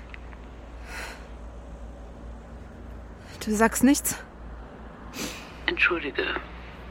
Du 3.44 3.52
sagst 3.56 3.84
nichts? 3.84 4.16
Entschuldige, 5.66 6.36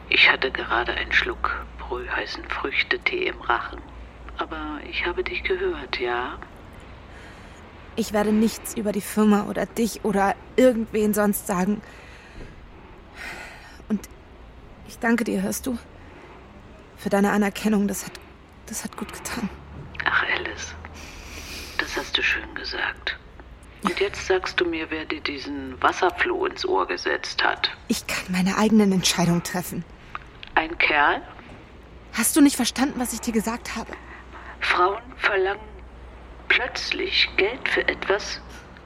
ich 0.09 0.29
hatte 0.29 0.51
gerade 0.51 0.93
einen 0.93 1.13
Schluck 1.13 1.65
brühheißen 1.89 2.45
Früchtetee 2.49 3.27
im 3.27 3.41
Rachen. 3.41 3.81
Aber 4.39 4.81
ich 4.89 5.07
habe 5.07 5.25
dich 5.25 5.43
gehört, 5.43 5.99
ja? 5.99 6.39
Ich 7.97 8.13
werde 8.13 8.33
nichts 8.33 8.77
über 8.77 8.93
die 8.93 9.01
Firma 9.01 9.47
oder 9.49 9.65
dich 9.65 10.05
oder 10.05 10.35
irgendwen 10.57 11.15
sonst 11.15 11.47
sagen. 11.47 11.81
Und 13.89 14.09
ich 14.87 14.99
danke 14.99 15.25
dir, 15.25 15.43
hörst 15.43 15.67
du? 15.67 15.79
Für 16.99 17.09
deine 17.09 17.33
Anerkennung, 17.33 17.89
das 17.89 18.05
hat, 18.05 18.13
das 18.67 18.85
hat 18.85 18.97
gut 18.97 19.13
getan. 19.13 19.49
Ach, 20.05 20.25
Alice, 20.35 20.75
das 21.79 21.97
hast 21.97 22.19
du 22.19 22.23
schön 22.23 22.55
gesagt. 22.55 23.17
Und 23.83 23.99
jetzt 24.01 24.27
sagst 24.27 24.61
du 24.61 24.65
mir, 24.65 24.91
wer 24.91 25.05
dir 25.05 25.21
diesen 25.21 25.81
Wasserfloh 25.81 26.47
ins 26.47 26.67
Ohr 26.67 26.87
gesetzt 26.87 27.45
hat. 27.45 27.71
Ich 27.89 28.07
kann 28.07 28.25
meine 28.31 28.59
eigenen 28.59 28.93
Entscheidungen 28.93 29.43
treffen. 29.43 29.85
Ein 30.55 30.77
Kerl? 30.79 31.23
Hast 32.17 32.35
du 32.35 32.41
nicht 32.41 32.57
verstanden, 32.57 32.99
was 32.99 33.13
ich 33.13 33.21
dir 33.21 33.33
gesagt 33.33 33.77
habe? 33.77 33.93
Frauen 34.61 35.03
verlangen 35.19 35.61
plötzlich 36.49 37.29
Geld 37.37 37.69
für 37.69 37.87
etwas, 37.87 38.41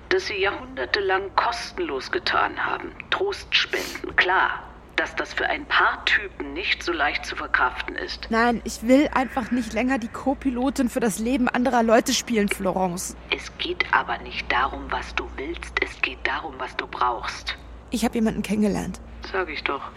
das 0.08 0.26
sie 0.26 0.40
jahrhundertelang 0.40 1.30
kostenlos 1.36 2.10
getan 2.10 2.66
haben. 2.66 2.90
Trostspenden, 3.10 4.16
klar. 4.16 4.64
Dass 4.96 5.14
das 5.14 5.32
für 5.32 5.46
ein 5.46 5.64
paar 5.66 6.04
Typen 6.06 6.54
nicht 6.54 6.82
so 6.82 6.92
leicht 6.92 7.24
zu 7.24 7.36
verkraften 7.36 7.94
ist. 7.94 8.26
Nein, 8.30 8.60
ich 8.64 8.82
will 8.82 9.08
einfach 9.14 9.52
nicht 9.52 9.74
länger 9.74 9.98
die 9.98 10.08
Co-Pilotin 10.08 10.88
für 10.88 10.98
das 10.98 11.20
Leben 11.20 11.48
anderer 11.48 11.84
Leute 11.84 12.12
spielen, 12.12 12.48
Florence. 12.48 13.14
Es 13.30 13.56
geht 13.58 13.84
aber 13.92 14.18
nicht 14.18 14.50
darum, 14.50 14.90
was 14.90 15.14
du 15.14 15.30
willst. 15.36 15.72
Es 15.80 16.02
geht 16.02 16.18
darum, 16.24 16.54
was 16.58 16.76
du 16.76 16.88
brauchst. 16.88 17.56
Ich 17.90 18.04
habe 18.04 18.16
jemanden 18.16 18.42
kennengelernt. 18.42 19.00
Sag 19.30 19.48
ich 19.48 19.62
doch. 19.62 19.92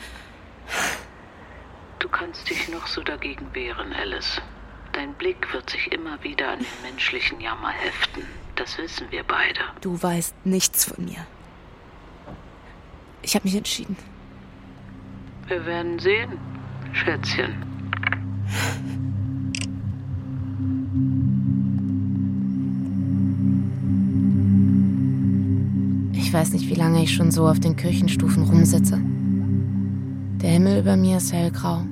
Du 2.23 2.27
kannst 2.29 2.49
dich 2.49 2.69
noch 2.69 2.87
so 2.87 3.03
dagegen 3.03 3.53
wehren, 3.53 3.91
Alice. 3.91 4.41
Dein 4.93 5.13
Blick 5.15 5.53
wird 5.53 5.69
sich 5.69 5.91
immer 5.91 6.23
wieder 6.23 6.51
an 6.51 6.59
den 6.59 6.89
menschlichen 6.89 7.41
Jammer 7.41 7.71
heften. 7.71 8.23
Das 8.55 8.77
wissen 8.77 9.07
wir 9.09 9.23
beide. 9.23 9.59
Du 9.81 10.01
weißt 10.01 10.33
nichts 10.45 10.85
von 10.85 11.03
mir. 11.03 11.27
Ich 13.23 13.35
habe 13.35 13.43
mich 13.43 13.57
entschieden. 13.57 13.97
Wir 15.47 15.65
werden 15.65 15.99
sehen, 15.99 16.39
Schätzchen. 16.93 17.61
Ich 26.13 26.31
weiß 26.31 26.53
nicht, 26.53 26.69
wie 26.69 26.75
lange 26.75 27.03
ich 27.03 27.13
schon 27.13 27.31
so 27.31 27.49
auf 27.49 27.59
den 27.59 27.75
Kirchenstufen 27.75 28.43
rumsitze. 28.43 29.01
Der 30.41 30.51
Himmel 30.51 30.79
über 30.79 30.95
mir 30.95 31.17
ist 31.17 31.33
hellgrau, 31.33 31.83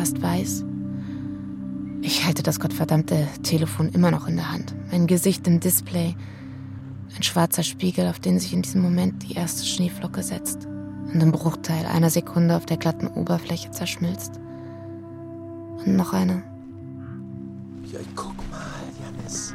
fast 0.00 0.22
weiß. 0.22 0.64
Ich 2.00 2.24
halte 2.24 2.42
das 2.42 2.58
gottverdammte 2.58 3.28
Telefon 3.42 3.90
immer 3.90 4.10
noch 4.10 4.26
in 4.26 4.36
der 4.36 4.50
Hand. 4.50 4.74
Mein 4.90 5.06
Gesicht 5.06 5.46
im 5.46 5.60
Display. 5.60 6.16
Ein 7.14 7.22
schwarzer 7.22 7.62
Spiegel, 7.62 8.08
auf 8.08 8.18
den 8.18 8.38
sich 8.38 8.54
in 8.54 8.62
diesem 8.62 8.80
Moment 8.80 9.28
die 9.28 9.34
erste 9.34 9.66
Schneeflocke 9.66 10.22
setzt 10.22 10.64
und 10.64 11.20
im 11.20 11.32
Bruchteil 11.32 11.84
einer 11.84 12.08
Sekunde 12.08 12.56
auf 12.56 12.64
der 12.64 12.78
glatten 12.78 13.08
Oberfläche 13.08 13.72
zerschmilzt. 13.72 14.40
Und 15.84 15.96
noch 15.96 16.14
eine. 16.14 16.42
Ja, 17.92 18.00
guck 18.16 18.36
mal, 18.50 18.70
Janis. 19.02 19.54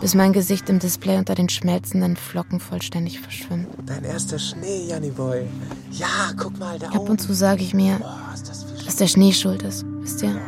Bis 0.00 0.14
mein 0.14 0.32
Gesicht 0.32 0.68
im 0.70 0.78
Display 0.78 1.18
unter 1.18 1.34
den 1.34 1.48
schmelzenden 1.48 2.16
Flocken 2.16 2.60
vollständig 2.60 3.20
verschwimmt. 3.20 3.66
Dein 3.84 4.04
erster 4.04 4.38
Schnee, 4.38 4.86
Janni 4.88 5.10
Boy. 5.10 5.46
Ja, 5.90 6.32
guck 6.36 6.58
mal 6.58 6.78
da 6.78 6.88
Ab 6.90 7.08
und 7.08 7.20
zu 7.20 7.34
sage 7.34 7.62
ich 7.62 7.74
mir, 7.74 7.96
Boah, 7.98 8.34
das 8.46 8.66
dass 8.84 8.96
der 8.96 9.08
Schnee 9.08 9.32
schuld 9.32 9.62
ist, 9.62 9.84
wisst 10.00 10.22
ihr? 10.22 10.40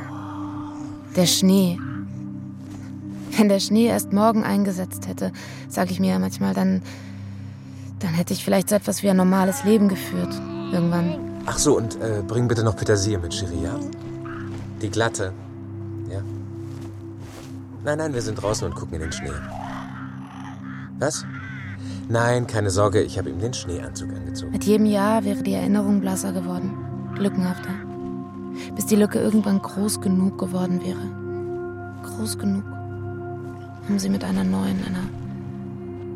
Der 1.17 1.27
Schnee. 1.27 1.79
Wenn 3.37 3.49
der 3.49 3.61
Schnee 3.61 3.87
erst 3.87 4.13
morgen 4.13 4.45
eingesetzt 4.45 5.09
hätte, 5.09 5.33
sage 5.69 5.91
ich 5.91 6.01
mir 6.01 6.13
ja 6.13 6.19
manchmal, 6.19 6.55
dann, 6.55 6.83
dann 7.99 8.15
hätte 8.15 8.33
ich 8.33 8.45
vielleicht 8.45 8.69
so 8.69 8.77
etwas 8.77 9.03
wie 9.03 9.11
ein 9.11 9.17
normales 9.17 9.65
Leben 9.65 9.89
geführt. 9.89 10.33
Irgendwann. 10.73 11.19
Ach 11.47 11.59
so, 11.59 11.77
und 11.77 12.01
äh, 12.01 12.23
bring 12.27 12.47
bitte 12.47 12.63
noch 12.63 12.77
Petersilie 12.77 13.19
mit, 13.19 13.33
Cherie, 13.33 13.65
ja? 13.65 13.79
Die 14.81 14.91
glatte. 14.91 15.33
Nein, 17.85 17.99
nein, 17.99 18.15
wir 18.15 18.23
sind 18.23 18.37
draußen 18.37 18.67
und 18.67 18.75
gucken 18.75 18.95
in 18.95 19.01
den 19.01 19.13
Schnee. 19.13 19.33
Was? 20.99 21.25
Nein, 22.09 22.47
keine 22.47 22.71
Sorge, 22.71 23.01
ich 23.01 23.19
habe 23.19 23.31
ihm 23.31 23.39
den 23.39 23.55
Schneeanzug 23.55 24.11
angezogen. 24.13 24.53
Mit 24.53 24.65
jedem 24.65 24.87
Jahr 24.87 25.25
wäre 25.25 25.43
die 25.43 25.55
Erinnerung 25.55 26.01
blasser 26.01 26.33
geworden, 26.33 26.77
lückenhafter. 27.17 27.71
Bis 28.75 28.87
die 28.87 28.97
Lücke 28.97 29.19
irgendwann 29.19 29.63
groß 29.63 30.01
genug 30.01 30.39
geworden 30.39 30.81
wäre. 30.85 30.99
Groß 32.03 32.39
genug, 32.39 32.65
um 33.89 33.99
sie 33.99 34.11
mit 34.11 34.25
einer 34.25 34.45
neuen, 34.45 34.85
einer 34.85 35.09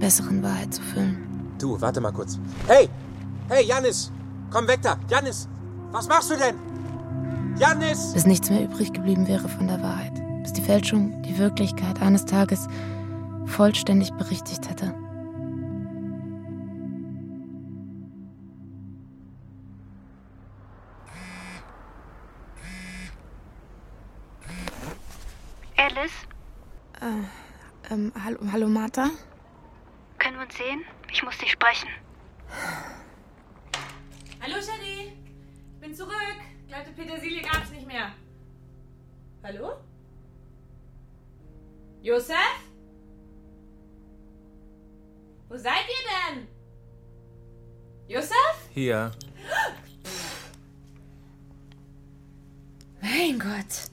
besseren 0.01 0.43
Wahrheit 0.43 0.75
zu 0.75 0.83
füllen. 0.83 1.17
Du, 1.59 1.81
warte 1.81 2.01
mal 2.01 2.13
kurz. 2.13 2.39
Hey! 2.67 2.89
Hey, 3.49 3.65
Janis! 3.65 4.11
Komm 4.51 4.69
weg 4.69 4.81
da! 4.83 4.97
Janis! 5.09 5.49
Was 5.93 6.09
machst 6.09 6.31
du 6.31 6.35
denn? 6.37 6.57
Janis! 7.59 8.13
Bis 8.13 8.27
nichts 8.27 8.51
mehr 8.51 8.65
übrig 8.65 8.93
geblieben 8.93 9.27
wäre 9.29 9.49
von 9.49 9.67
der 9.67 9.81
Wahrheit. 9.81 10.24
Bis 10.45 10.53
die 10.53 10.61
Fälschung, 10.61 11.23
die 11.23 11.39
Wirklichkeit 11.39 12.03
eines 12.03 12.27
Tages 12.27 12.69
vollständig 13.47 14.13
berichtigt 14.13 14.69
hätte. 14.69 14.95
Alice? 25.79 26.13
Äh, 27.01 27.91
ähm, 27.91 28.13
hallo, 28.23 28.39
hallo 28.53 28.69
Martha? 28.69 29.09
Können 30.19 30.37
wir 30.37 30.43
uns 30.45 30.57
sehen? 30.59 30.83
Ich 31.11 31.23
muss 31.23 31.39
dich 31.39 31.53
sprechen. 31.53 31.89
Hallo, 34.43 34.57
Shadi. 34.57 35.17
Bin 35.81 35.95
zurück. 35.95 36.13
Glatte 36.69 36.91
Petersilie 36.93 37.41
gab's 37.41 37.71
nicht 37.71 37.87
mehr. 37.87 38.13
Hallo? 39.43 39.79
Josef? 42.05 42.37
Wo 45.49 45.57
seid 45.57 45.87
ihr 45.89 46.37
denn? 46.37 46.47
Josef? 48.07 48.69
Hier. 48.75 49.11
Mein 53.01 53.39
Gott. 53.39 53.89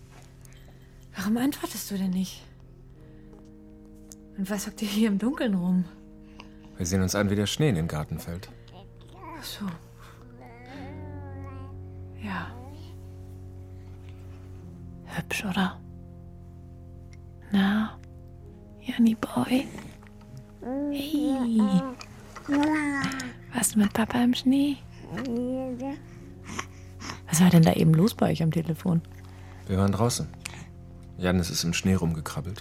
Warum 1.15 1.37
antwortest 1.37 1.89
du 1.89 1.97
denn 1.97 2.09
nicht? 2.09 2.43
Und 4.37 4.49
was 4.49 4.67
hockt 4.67 4.81
ihr 4.81 4.89
hier 4.89 5.07
im 5.07 5.17
Dunkeln 5.17 5.53
rum? 5.53 5.85
Wir 6.75 6.85
sehen 6.85 7.01
uns 7.01 7.15
an, 7.15 7.29
wie 7.29 7.35
der 7.37 7.47
Schnee 7.47 7.69
in 7.69 7.75
den 7.75 7.87
Garten 7.87 8.19
fällt. 8.19 8.49
Ach 9.39 9.43
so. 9.43 9.65
Ja. 12.21 12.53
Hübsch, 15.05 15.45
oder? 15.45 15.79
Na, 17.53 18.00
Janni 18.83 19.15
Boy? 19.15 19.67
Hey. 20.91 21.81
Warst 23.53 23.75
du 23.75 23.79
mit 23.79 23.93
Papa 23.93 24.23
im 24.23 24.33
Schnee? 24.33 24.77
Was 27.29 27.41
war 27.41 27.49
denn 27.49 27.63
da 27.63 27.73
eben 27.73 27.93
los 27.93 28.13
bei 28.13 28.31
euch 28.31 28.41
am 28.41 28.51
Telefon? 28.51 29.01
Wir 29.67 29.77
waren 29.77 29.91
draußen. 29.91 30.27
Janis 31.17 31.49
ist 31.49 31.63
im 31.63 31.73
Schnee 31.73 31.93
rumgekrabbelt. 31.93 32.59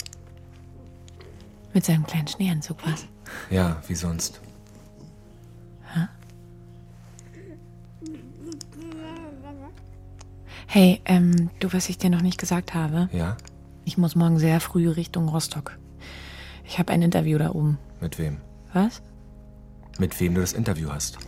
Mit 1.73 1.85
seinem 1.85 2.05
kleinen 2.07 2.29
Schneeanzug 2.29 2.77
was? 2.85 3.07
Ja, 3.49 3.81
wie 3.87 3.95
sonst. 3.95 4.41
Hä? 5.95 6.09
Hey, 10.67 11.01
ähm, 11.05 11.51
du, 11.61 11.73
was 11.73 11.89
ich 11.89 11.99
dir 11.99 12.11
noch 12.11 12.23
nicht 12.23 12.39
gesagt 12.39 12.75
habe. 12.75 13.09
Ja? 13.13 13.37
Ich 13.85 13.99
muss 13.99 14.15
morgen 14.15 14.39
sehr 14.39 14.61
früh 14.61 14.89
Richtung 14.89 15.29
Rostock. 15.29 15.79
Ich 16.71 16.79
habe 16.79 16.93
ein 16.93 17.03
Interview 17.03 17.37
da 17.37 17.51
oben. 17.51 17.79
Mit 18.01 18.17
wem? 18.17 18.37
Was? 18.73 19.03
Mit 19.99 20.21
wem 20.21 20.37
du 20.37 20.41
das 20.41 20.53
Interview 20.53 20.91
hast. 20.93 21.19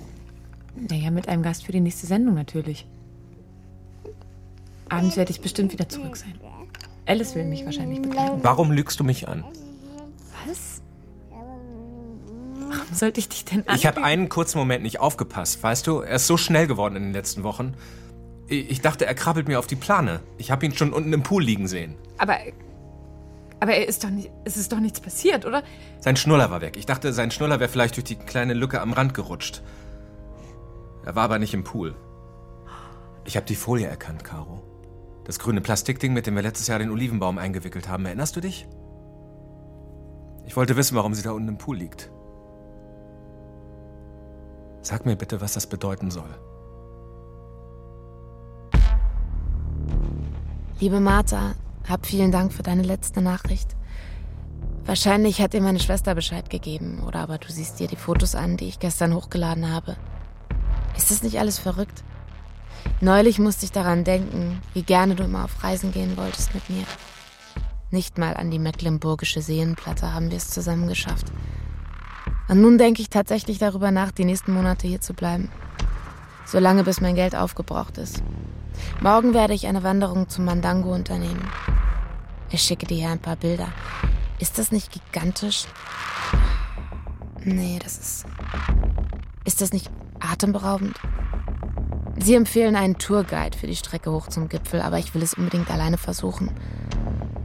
Naja, 0.76 1.10
mit 1.10 1.26
einem 1.26 1.42
Gast 1.42 1.66
für 1.66 1.72
die 1.72 1.80
nächste 1.80 2.06
Sendung 2.06 2.36
natürlich. 2.36 2.86
Abends 4.88 5.16
werde 5.16 5.32
ich 5.32 5.40
bestimmt 5.40 5.72
wieder 5.72 5.88
zurück 5.88 6.16
sein. 6.16 6.34
Alice 7.06 7.34
will 7.34 7.44
mich 7.44 7.64
wahrscheinlich 7.64 8.00
begleiten. 8.00 8.38
Warum 8.42 8.70
lügst 8.70 9.00
du 9.00 9.04
mich 9.04 9.26
an? 9.26 9.44
Was? 10.46 10.80
Warum 12.68 12.94
sollte 12.94 13.18
ich 13.18 13.28
dich 13.28 13.44
denn 13.44 13.66
an? 13.66 13.74
Ich 13.74 13.84
habe 13.84 14.04
einen 14.04 14.28
kurzen 14.28 14.58
Moment 14.58 14.84
nicht 14.84 15.00
aufgepasst, 15.00 15.60
weißt 15.60 15.88
du? 15.88 16.02
Er 16.02 16.14
ist 16.14 16.28
so 16.28 16.36
schnell 16.36 16.68
geworden 16.68 16.94
in 16.94 17.02
den 17.02 17.12
letzten 17.12 17.42
Wochen. 17.42 17.74
Ich 18.46 18.80
dachte, 18.80 19.06
er 19.06 19.14
krabbelt 19.14 19.48
mir 19.48 19.58
auf 19.58 19.66
die 19.66 19.74
Plane. 19.74 20.20
Ich 20.38 20.52
habe 20.52 20.64
ihn 20.66 20.72
schon 20.72 20.92
unten 20.92 21.12
im 21.12 21.24
Pool 21.24 21.42
liegen 21.42 21.66
sehen. 21.66 21.96
Aber. 22.16 22.38
Aber 23.62 23.74
er 23.76 23.86
ist 23.86 24.02
doch 24.02 24.10
nicht. 24.10 24.28
Es 24.44 24.56
ist 24.56 24.72
doch 24.72 24.80
nichts 24.80 24.98
passiert, 24.98 25.46
oder? 25.46 25.62
Sein 26.00 26.16
Schnuller 26.16 26.50
war 26.50 26.60
weg. 26.62 26.76
Ich 26.76 26.84
dachte, 26.84 27.12
sein 27.12 27.30
Schnuller 27.30 27.60
wäre 27.60 27.70
vielleicht 27.70 27.94
durch 27.94 28.02
die 28.02 28.16
kleine 28.16 28.54
Lücke 28.54 28.80
am 28.80 28.92
Rand 28.92 29.14
gerutscht. 29.14 29.62
Er 31.04 31.14
war 31.14 31.22
aber 31.22 31.38
nicht 31.38 31.54
im 31.54 31.62
Pool. 31.62 31.94
Ich 33.24 33.36
habe 33.36 33.46
die 33.46 33.54
Folie 33.54 33.86
erkannt, 33.86 34.24
Caro. 34.24 34.64
Das 35.22 35.38
grüne 35.38 35.60
Plastikding, 35.60 36.12
mit 36.12 36.26
dem 36.26 36.34
wir 36.34 36.42
letztes 36.42 36.66
Jahr 36.66 36.80
den 36.80 36.90
Olivenbaum 36.90 37.38
eingewickelt 37.38 37.86
haben. 37.86 38.04
Erinnerst 38.04 38.34
du 38.34 38.40
dich? 38.40 38.66
Ich 40.44 40.56
wollte 40.56 40.76
wissen, 40.76 40.96
warum 40.96 41.14
sie 41.14 41.22
da 41.22 41.30
unten 41.30 41.50
im 41.50 41.58
Pool 41.58 41.76
liegt. 41.76 42.10
Sag 44.80 45.06
mir 45.06 45.14
bitte, 45.14 45.40
was 45.40 45.52
das 45.52 45.68
bedeuten 45.68 46.10
soll. 46.10 46.34
Liebe 50.80 50.98
Martha, 50.98 51.54
hab 51.88 52.06
vielen 52.06 52.32
Dank 52.32 52.52
für 52.52 52.62
deine 52.62 52.82
letzte 52.82 53.20
Nachricht. 53.22 53.76
Wahrscheinlich 54.84 55.40
hat 55.40 55.52
dir 55.52 55.60
meine 55.60 55.80
Schwester 55.80 56.14
Bescheid 56.14 56.50
gegeben, 56.50 57.02
oder 57.06 57.20
aber 57.20 57.38
du 57.38 57.50
siehst 57.50 57.78
dir 57.78 57.86
die 57.86 57.96
Fotos 57.96 58.34
an, 58.34 58.56
die 58.56 58.68
ich 58.68 58.80
gestern 58.80 59.14
hochgeladen 59.14 59.70
habe. 59.72 59.96
Ist 60.96 61.10
das 61.10 61.22
nicht 61.22 61.38
alles 61.38 61.58
verrückt? 61.58 62.02
Neulich 63.00 63.38
musste 63.38 63.64
ich 63.64 63.72
daran 63.72 64.04
denken, 64.04 64.60
wie 64.74 64.82
gerne 64.82 65.14
du 65.14 65.24
immer 65.24 65.44
auf 65.44 65.62
Reisen 65.62 65.92
gehen 65.92 66.16
wolltest 66.16 66.54
mit 66.54 66.68
mir. 66.68 66.84
Nicht 67.90 68.18
mal 68.18 68.36
an 68.36 68.50
die 68.50 68.58
mecklenburgische 68.58 69.42
Seenplatte 69.42 70.14
haben 70.14 70.30
wir 70.30 70.38
es 70.38 70.50
zusammen 70.50 70.88
geschafft. 70.88 71.26
Und 72.48 72.60
nun 72.60 72.78
denke 72.78 73.02
ich 73.02 73.10
tatsächlich 73.10 73.58
darüber 73.58 73.90
nach, 73.90 74.10
die 74.10 74.24
nächsten 74.24 74.52
Monate 74.52 74.88
hier 74.88 75.00
zu 75.00 75.14
bleiben. 75.14 75.50
Solange 76.44 76.84
bis 76.84 77.00
mein 77.00 77.14
Geld 77.14 77.36
aufgebraucht 77.36 77.98
ist. 77.98 78.22
Morgen 79.00 79.34
werde 79.34 79.54
ich 79.54 79.66
eine 79.66 79.82
Wanderung 79.82 80.28
zum 80.28 80.44
Mandango 80.44 80.92
unternehmen. 80.92 81.48
Ich 82.52 82.62
schicke 82.62 82.86
dir 82.86 82.98
hier 82.98 83.08
ein 83.08 83.18
paar 83.18 83.36
Bilder. 83.36 83.72
Ist 84.38 84.58
das 84.58 84.72
nicht 84.72 84.92
gigantisch? 84.92 85.64
Nee, 87.42 87.78
das 87.82 87.96
ist. 87.98 88.26
Ist 89.46 89.62
das 89.62 89.72
nicht 89.72 89.90
atemberaubend? 90.20 91.00
Sie 92.18 92.34
empfehlen 92.34 92.76
einen 92.76 92.98
Tourguide 92.98 93.56
für 93.56 93.66
die 93.66 93.74
Strecke 93.74 94.12
hoch 94.12 94.28
zum 94.28 94.50
Gipfel, 94.50 94.82
aber 94.82 94.98
ich 94.98 95.14
will 95.14 95.22
es 95.22 95.34
unbedingt 95.34 95.70
alleine 95.70 95.96
versuchen. 95.96 96.50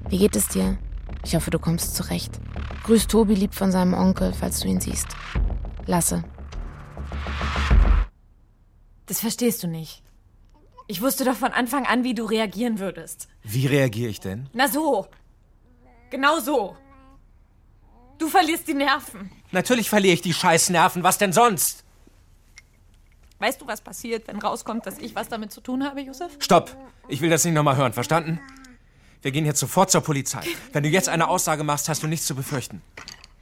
Wie 0.10 0.18
geht 0.18 0.36
es 0.36 0.50
dir? 0.50 0.78
Ich 1.24 1.36
hoffe, 1.36 1.52
du 1.52 1.60
kommst 1.60 1.96
zurecht. 1.96 2.40
Grüß 2.84 3.08
Tobi 3.08 3.36
lieb 3.36 3.56
von 3.56 3.72
seinem 3.72 3.94
Onkel, 3.94 4.34
falls 4.34 4.60
du 4.60 4.68
ihn 4.68 4.82
siehst. 4.82 5.08
Lasse. 5.86 6.24
Das 9.06 9.22
verstehst 9.22 9.64
du 9.64 9.68
nicht. 9.68 10.04
Ich 10.88 11.02
wusste 11.02 11.26
doch 11.26 11.36
von 11.36 11.52
Anfang 11.52 11.86
an, 11.86 12.04
wie 12.04 12.14
du 12.14 12.24
reagieren 12.24 12.80
würdest. 12.80 13.28
Wie 13.44 13.68
reagiere 13.68 14.10
ich 14.10 14.22
denn? 14.22 14.50
Na 14.54 14.68
so. 14.70 15.08
Genau 16.10 16.40
so. 16.40 16.78
Du 18.18 18.30
verlierst 18.30 18.68
die 18.68 18.74
Nerven. 18.74 19.30
Natürlich 19.52 19.90
verliere 19.90 20.14
ich 20.14 20.22
die 20.22 20.34
Scheißnerven. 20.34 21.04
Was 21.04 21.18
denn 21.18 21.34
sonst? 21.34 21.84
Weißt 23.40 23.62
du, 23.62 23.68
was 23.68 23.82
passiert, 23.82 24.28
wenn 24.28 24.40
rauskommt, 24.40 24.86
dass 24.86 24.98
ich 24.98 25.14
was 25.14 25.28
damit 25.28 25.52
zu 25.52 25.62
tun 25.62 25.84
habe, 25.84 26.02
Josef? 26.02 26.38
Stopp! 26.40 26.76
Ich 27.08 27.22
will 27.22 27.30
das 27.30 27.46
nicht 27.46 27.54
nochmal 27.54 27.76
hören, 27.76 27.94
verstanden? 27.94 28.40
Wir 29.22 29.32
gehen 29.32 29.46
jetzt 29.46 29.60
sofort 29.60 29.92
zur 29.92 30.02
Polizei. 30.02 30.44
Wenn 30.72 30.84
du 30.84 30.90
jetzt 30.90 31.10
eine 31.10 31.28
Aussage 31.28 31.64
machst, 31.64 31.90
hast 31.90 32.02
du 32.02 32.08
nichts 32.08 32.26
zu 32.26 32.34
befürchten. 32.34 32.82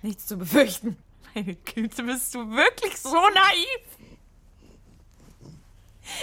Nichts 0.01 0.25
zu 0.25 0.38
befürchten. 0.38 0.97
Meine 1.34 1.55
Güte, 1.55 2.03
bist 2.03 2.34
du 2.34 2.49
wirklich 2.49 2.97
so 2.97 3.13
naiv? 3.13 3.81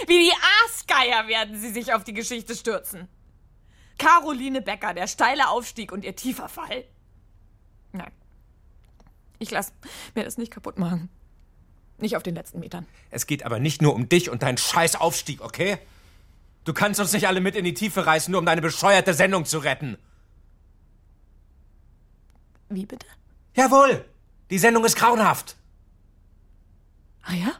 Wie 0.07 0.19
die 0.19 0.33
Aasgeier 0.65 1.27
werden 1.27 1.59
sie 1.59 1.71
sich 1.71 1.93
auf 1.93 2.03
die 2.03 2.13
Geschichte 2.13 2.55
stürzen. 2.55 3.07
Caroline 3.97 4.61
Becker, 4.61 4.93
der 4.93 5.07
steile 5.07 5.49
Aufstieg 5.49 5.91
und 5.91 6.03
ihr 6.03 6.15
tiefer 6.15 6.49
Fall. 6.49 6.85
Nein. 7.91 8.11
Ich 9.39 9.51
lass 9.51 9.73
mir 10.15 10.23
das 10.23 10.37
nicht 10.37 10.51
kaputt 10.51 10.79
machen. 10.79 11.09
Nicht 11.97 12.17
auf 12.17 12.23
den 12.23 12.35
letzten 12.35 12.59
Metern. 12.59 12.85
Es 13.11 13.27
geht 13.27 13.45
aber 13.45 13.59
nicht 13.59 13.81
nur 13.81 13.93
um 13.93 14.09
dich 14.09 14.29
und 14.29 14.41
deinen 14.43 14.57
scheiß 14.57 14.95
Aufstieg, 14.95 15.41
okay? 15.41 15.77
Du 16.63 16.73
kannst 16.73 16.99
uns 16.99 17.13
nicht 17.13 17.27
alle 17.27 17.41
mit 17.41 17.55
in 17.55 17.65
die 17.65 17.73
Tiefe 17.73 18.05
reißen, 18.05 18.31
nur 18.31 18.39
um 18.39 18.45
deine 18.45 18.61
bescheuerte 18.61 19.13
Sendung 19.13 19.45
zu 19.45 19.59
retten. 19.59 19.97
Wie 22.69 22.85
bitte? 22.85 23.05
Jawohl! 23.55 24.05
Die 24.49 24.57
Sendung 24.59 24.85
ist 24.85 24.95
grauenhaft. 24.95 25.55
Ah 27.21 27.33
ja? 27.33 27.51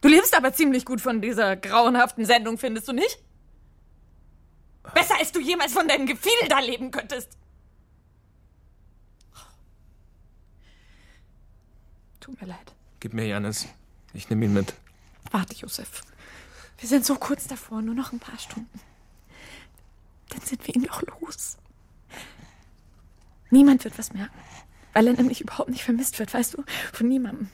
Du 0.00 0.08
lebst 0.08 0.34
aber 0.34 0.52
ziemlich 0.52 0.84
gut 0.84 1.00
von 1.00 1.20
dieser 1.20 1.56
grauenhaften 1.56 2.24
Sendung, 2.24 2.58
findest 2.58 2.88
du 2.88 2.92
nicht? 2.92 3.18
Besser 4.94 5.16
als 5.18 5.30
du 5.32 5.40
jemals 5.40 5.72
von 5.72 5.86
deinem 5.86 6.06
Gefiedel 6.06 6.48
da 6.48 6.58
leben 6.60 6.90
könntest. 6.90 7.36
Tut 12.18 12.40
mir 12.40 12.48
leid. 12.48 12.74
Gib 13.00 13.12
mir 13.12 13.26
Janis. 13.26 13.66
Ich 14.14 14.28
nehme 14.30 14.44
ihn 14.46 14.52
mit. 14.52 14.74
Warte, 15.30 15.54
Josef. 15.54 16.02
Wir 16.78 16.88
sind 16.88 17.04
so 17.04 17.14
kurz 17.16 17.46
davor, 17.46 17.82
nur 17.82 17.94
noch 17.94 18.12
ein 18.12 18.18
paar 18.18 18.38
Stunden. 18.38 18.80
Dann 20.30 20.40
sind 20.40 20.66
wir 20.66 20.74
ihn 20.74 20.84
doch 20.84 21.02
los. 21.02 21.58
Niemand 23.50 23.84
wird 23.84 23.98
was 23.98 24.12
merken, 24.12 24.38
weil 24.92 25.08
er 25.08 25.12
nämlich 25.12 25.40
überhaupt 25.40 25.70
nicht 25.70 25.82
vermisst 25.82 26.18
wird, 26.18 26.32
weißt 26.32 26.54
du? 26.54 26.64
Von 26.92 27.08
niemandem. 27.08 27.50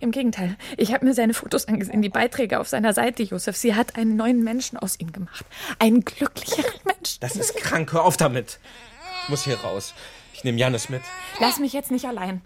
Im 0.00 0.10
Gegenteil, 0.10 0.56
ich 0.76 0.92
habe 0.92 1.04
mir 1.04 1.14
seine 1.14 1.34
Fotos 1.34 1.66
angesehen, 1.68 2.02
die 2.02 2.08
Beiträge 2.08 2.60
auf 2.60 2.68
seiner 2.68 2.92
Seite, 2.92 3.22
Josef. 3.22 3.56
Sie 3.56 3.74
hat 3.74 3.96
einen 3.96 4.16
neuen 4.16 4.42
Menschen 4.42 4.78
aus 4.78 4.98
ihm 4.98 5.12
gemacht. 5.12 5.44
Einen 5.78 6.04
glücklicheren 6.04 6.72
Menschen. 6.84 7.18
Das 7.20 7.36
ist 7.36 7.56
krank. 7.56 7.92
Hör 7.92 8.04
auf 8.04 8.16
damit. 8.16 8.58
Ich 9.24 9.28
muss 9.28 9.44
hier 9.44 9.58
raus. 9.60 9.94
Ich 10.32 10.44
nehme 10.44 10.58
Janis 10.58 10.88
mit. 10.88 11.02
Lass 11.38 11.58
mich 11.58 11.72
jetzt 11.72 11.90
nicht 11.90 12.06
allein. 12.06 12.40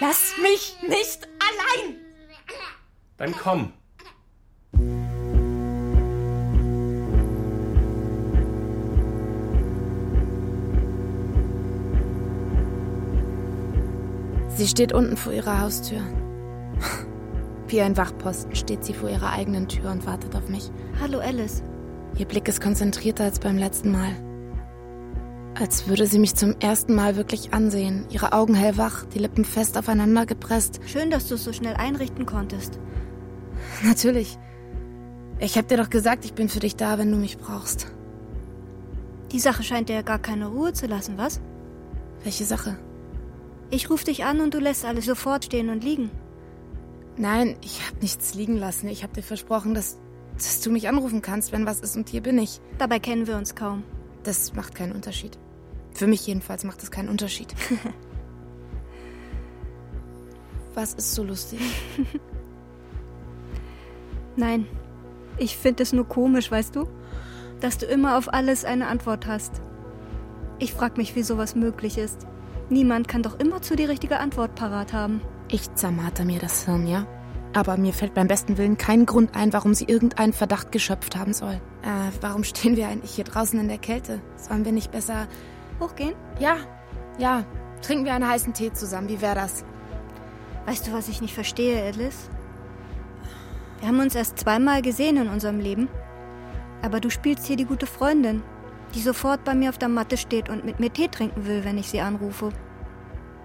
Lass 0.00 0.34
mich 0.42 0.76
nicht 0.88 1.28
allein! 1.38 1.96
Dann 3.16 3.32
komm. 3.32 3.72
Sie 14.56 14.68
steht 14.68 14.92
unten 14.92 15.16
vor 15.16 15.32
ihrer 15.32 15.60
Haustür. 15.60 16.00
Wie 17.66 17.80
ein 17.80 17.96
Wachposten 17.96 18.54
steht 18.54 18.84
sie 18.84 18.94
vor 18.94 19.10
ihrer 19.10 19.32
eigenen 19.32 19.66
Tür 19.66 19.90
und 19.90 20.06
wartet 20.06 20.36
auf 20.36 20.48
mich. 20.48 20.70
Hallo 21.00 21.18
Alice. 21.18 21.62
Ihr 22.16 22.26
Blick 22.26 22.46
ist 22.46 22.60
konzentrierter 22.60 23.24
als 23.24 23.40
beim 23.40 23.58
letzten 23.58 23.90
Mal. 23.90 24.12
Als 25.58 25.88
würde 25.88 26.06
sie 26.06 26.20
mich 26.20 26.36
zum 26.36 26.54
ersten 26.60 26.94
Mal 26.94 27.16
wirklich 27.16 27.52
ansehen. 27.52 28.06
Ihre 28.10 28.32
Augen 28.32 28.54
hellwach, 28.54 29.04
die 29.06 29.18
Lippen 29.18 29.44
fest 29.44 29.76
aufeinander 29.76 30.24
gepresst. 30.24 30.80
Schön, 30.86 31.10
dass 31.10 31.26
du 31.26 31.34
es 31.34 31.42
so 31.42 31.52
schnell 31.52 31.74
einrichten 31.74 32.24
konntest. 32.24 32.78
Natürlich. 33.82 34.38
Ich 35.40 35.58
hab 35.58 35.66
dir 35.66 35.78
doch 35.78 35.90
gesagt, 35.90 36.24
ich 36.24 36.34
bin 36.34 36.48
für 36.48 36.60
dich 36.60 36.76
da, 36.76 36.96
wenn 36.98 37.10
du 37.10 37.16
mich 37.16 37.38
brauchst. 37.38 37.88
Die 39.32 39.40
Sache 39.40 39.64
scheint 39.64 39.88
dir 39.88 39.96
ja 39.96 40.02
gar 40.02 40.20
keine 40.20 40.46
Ruhe 40.46 40.72
zu 40.72 40.86
lassen, 40.86 41.18
was? 41.18 41.40
Welche 42.22 42.44
Sache? 42.44 42.78
Ich 43.70 43.90
ruf 43.90 44.04
dich 44.04 44.24
an 44.24 44.40
und 44.40 44.54
du 44.54 44.58
lässt 44.58 44.84
alles 44.84 45.06
sofort 45.06 45.46
stehen 45.46 45.70
und 45.70 45.82
liegen. 45.82 46.10
Nein, 47.16 47.56
ich 47.62 47.86
hab 47.86 48.02
nichts 48.02 48.34
liegen 48.34 48.56
lassen. 48.56 48.88
Ich 48.88 49.04
hab 49.04 49.12
dir 49.12 49.22
versprochen, 49.22 49.74
dass, 49.74 49.98
dass 50.34 50.60
du 50.60 50.70
mich 50.70 50.88
anrufen 50.88 51.22
kannst, 51.22 51.52
wenn 51.52 51.66
was 51.66 51.80
ist 51.80 51.96
und 51.96 52.08
hier 52.08 52.22
bin 52.22 52.38
ich. 52.38 52.60
Dabei 52.78 52.98
kennen 52.98 53.26
wir 53.26 53.36
uns 53.36 53.54
kaum. 53.54 53.84
Das 54.24 54.54
macht 54.54 54.74
keinen 54.74 54.92
Unterschied. 54.92 55.38
Für 55.92 56.06
mich 56.06 56.26
jedenfalls 56.26 56.64
macht 56.64 56.82
es 56.82 56.90
keinen 56.90 57.08
Unterschied. 57.08 57.54
was 60.74 60.94
ist 60.94 61.14
so 61.14 61.22
lustig? 61.22 61.60
Nein, 64.36 64.66
ich 65.38 65.56
finde 65.56 65.84
es 65.84 65.92
nur 65.92 66.08
komisch, 66.08 66.50
weißt 66.50 66.74
du? 66.74 66.88
Dass 67.60 67.78
du 67.78 67.86
immer 67.86 68.18
auf 68.18 68.32
alles 68.32 68.64
eine 68.64 68.88
Antwort 68.88 69.26
hast. 69.26 69.62
Ich 70.58 70.72
frag 70.72 70.96
mich, 70.96 71.14
wie 71.14 71.22
sowas 71.22 71.54
möglich 71.54 71.98
ist. 71.98 72.26
Niemand 72.70 73.08
kann 73.08 73.22
doch 73.22 73.38
immer 73.38 73.60
zu 73.62 73.76
die 73.76 73.84
richtige 73.84 74.18
Antwort 74.18 74.54
parat 74.54 74.92
haben. 74.92 75.20
Ich 75.48 75.72
zermarter 75.74 76.24
mir 76.24 76.38
das 76.38 76.64
Hirn, 76.64 76.86
ja? 76.86 77.06
Aber 77.52 77.76
mir 77.76 77.92
fällt 77.92 78.14
beim 78.14 78.26
besten 78.26 78.58
Willen 78.58 78.78
kein 78.78 79.06
Grund 79.06 79.36
ein, 79.36 79.52
warum 79.52 79.74
sie 79.74 79.84
irgendeinen 79.84 80.32
Verdacht 80.32 80.72
geschöpft 80.72 81.16
haben 81.16 81.32
soll. 81.32 81.60
Äh, 81.82 82.10
warum 82.20 82.42
stehen 82.42 82.76
wir 82.76 82.88
eigentlich 82.88 83.12
hier 83.12 83.24
draußen 83.24 83.58
in 83.60 83.68
der 83.68 83.78
Kälte? 83.78 84.20
Sollen 84.36 84.64
wir 84.64 84.72
nicht 84.72 84.90
besser 84.90 85.28
hochgehen? 85.80 86.14
Ja, 86.40 86.56
ja. 87.18 87.44
Trinken 87.82 88.06
wir 88.06 88.14
einen 88.14 88.28
heißen 88.28 88.54
Tee 88.54 88.72
zusammen. 88.72 89.08
Wie 89.08 89.20
wäre 89.20 89.34
das? 89.34 89.64
Weißt 90.66 90.86
du, 90.86 90.92
was 90.92 91.08
ich 91.08 91.20
nicht 91.20 91.34
verstehe, 91.34 91.84
Alice? 91.84 92.30
Wir 93.78 93.88
haben 93.88 94.00
uns 94.00 94.14
erst 94.14 94.38
zweimal 94.38 94.80
gesehen 94.80 95.18
in 95.18 95.28
unserem 95.28 95.60
Leben. 95.60 95.88
Aber 96.82 97.00
du 97.00 97.10
spielst 97.10 97.46
hier 97.46 97.56
die 97.56 97.66
gute 97.66 97.86
Freundin, 97.86 98.42
die 98.94 99.00
sofort 99.00 99.44
bei 99.44 99.54
mir 99.54 99.70
auf 99.70 99.78
der 99.78 99.88
Matte 99.88 100.16
steht 100.16 100.48
und 100.48 100.64
mit 100.64 100.80
mir 100.80 100.92
Tee 100.92 101.08
trinken 101.08 101.46
will, 101.46 101.64
wenn 101.64 101.78
ich 101.78 101.88
sie 101.88 102.00
anrufe. 102.00 102.50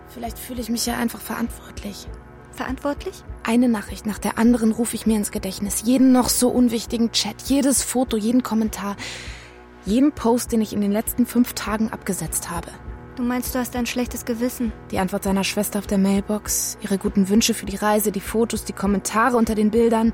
Vielleicht 0.07 0.39
fühle 0.39 0.61
ich 0.61 0.69
mich 0.69 0.85
ja 0.85 0.97
einfach 0.97 1.21
verantwortlich. 1.21 2.07
Verantwortlich? 2.51 3.23
Eine 3.43 3.69
Nachricht 3.69 4.05
nach 4.05 4.19
der 4.19 4.37
anderen 4.37 4.71
rufe 4.71 4.95
ich 4.95 5.05
mir 5.05 5.17
ins 5.17 5.31
Gedächtnis. 5.31 5.83
Jeden 5.85 6.11
noch 6.11 6.29
so 6.29 6.49
unwichtigen 6.49 7.11
Chat, 7.11 7.41
jedes 7.43 7.83
Foto, 7.83 8.17
jeden 8.17 8.43
Kommentar, 8.43 8.95
jeden 9.85 10.11
Post, 10.11 10.51
den 10.51 10.61
ich 10.61 10.73
in 10.73 10.81
den 10.81 10.91
letzten 10.91 11.25
fünf 11.25 11.53
Tagen 11.53 11.89
abgesetzt 11.91 12.49
habe. 12.49 12.69
Du 13.15 13.23
meinst, 13.23 13.53
du 13.53 13.59
hast 13.59 13.75
ein 13.75 13.85
schlechtes 13.85 14.25
Gewissen? 14.25 14.71
Die 14.91 14.99
Antwort 14.99 15.23
seiner 15.23 15.43
Schwester 15.43 15.79
auf 15.79 15.87
der 15.87 15.97
Mailbox, 15.97 16.77
ihre 16.81 16.97
guten 16.97 17.29
Wünsche 17.29 17.53
für 17.53 17.65
die 17.65 17.75
Reise, 17.75 18.11
die 18.11 18.21
Fotos, 18.21 18.63
die 18.63 18.73
Kommentare 18.73 19.37
unter 19.37 19.55
den 19.55 19.71
Bildern, 19.71 20.13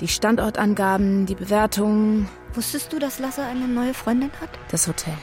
die 0.00 0.08
Standortangaben, 0.08 1.26
die 1.26 1.34
Bewertungen. 1.34 2.28
Wusstest 2.54 2.92
du, 2.92 2.98
dass 2.98 3.18
Lasse 3.18 3.42
eine 3.42 3.66
neue 3.66 3.94
Freundin 3.94 4.30
hat? 4.40 4.50
Das 4.70 4.86
Hotel. 4.86 5.14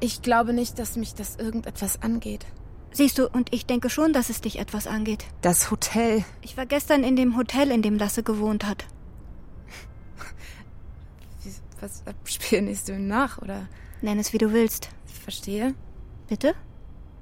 Ich 0.00 0.20
glaube 0.22 0.52
nicht, 0.52 0.78
dass 0.78 0.96
mich 0.96 1.14
das 1.14 1.36
irgendetwas 1.36 2.02
angeht. 2.02 2.46
Siehst 2.90 3.18
du, 3.18 3.28
und 3.28 3.52
ich 3.52 3.66
denke 3.66 3.90
schon, 3.90 4.12
dass 4.12 4.30
es 4.30 4.40
dich 4.40 4.58
etwas 4.58 4.86
angeht. 4.86 5.24
Das 5.40 5.70
Hotel. 5.70 6.24
Ich 6.42 6.56
war 6.56 6.66
gestern 6.66 7.04
in 7.04 7.16
dem 7.16 7.36
Hotel, 7.36 7.70
in 7.70 7.82
dem 7.82 7.96
Lasse 7.96 8.22
gewohnt 8.22 8.66
hat. 8.66 8.86
Was 11.80 12.02
spielst 12.24 12.88
du 12.88 12.92
ihm 12.92 13.08
nach, 13.08 13.38
oder? 13.38 13.68
Nenn 14.02 14.18
es, 14.18 14.32
wie 14.32 14.38
du 14.38 14.52
willst. 14.52 14.90
Ich 15.06 15.18
verstehe. 15.20 15.74
Bitte? 16.28 16.54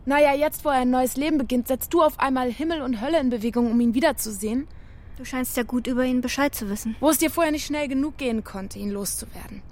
Naja, 0.04 0.35
jetzt, 0.35 0.64
wo 0.64 0.68
er 0.68 0.80
ein 0.80 0.90
neues 0.90 1.16
Leben 1.16 1.38
beginnt, 1.38 1.68
setzt 1.68 1.92
du 1.94 2.02
auf 2.02 2.20
einmal 2.20 2.50
Himmel 2.52 2.82
und 2.82 3.00
Hölle 3.00 3.20
in 3.20 3.30
Bewegung, 3.30 3.70
um 3.70 3.80
ihn 3.80 3.94
wiederzusehen. 3.94 4.68
Du 5.16 5.24
scheinst 5.24 5.57
ja 5.57 5.62
gut 5.62 5.87
über 5.87 6.05
ihn 6.05 6.20
Bescheid 6.20 6.55
zu 6.55 6.68
wissen. 6.68 6.94
Wo 7.00 7.09
es 7.09 7.18
dir 7.18 7.31
vorher 7.31 7.52
nicht 7.52 7.64
schnell 7.64 7.88
genug 7.88 8.18
gehen 8.18 8.44
konnte, 8.44 8.79
ihn 8.79 8.90
loszuwerden. 8.90 9.62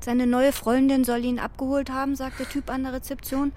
Seine 0.00 0.26
neue 0.26 0.52
Freundin 0.52 1.04
soll 1.04 1.24
ihn 1.24 1.38
abgeholt 1.38 1.90
haben, 1.90 2.16
sagt 2.16 2.40
der 2.40 2.48
Typ 2.48 2.70
an 2.70 2.82
der 2.82 2.94
Rezeption. 2.94 3.52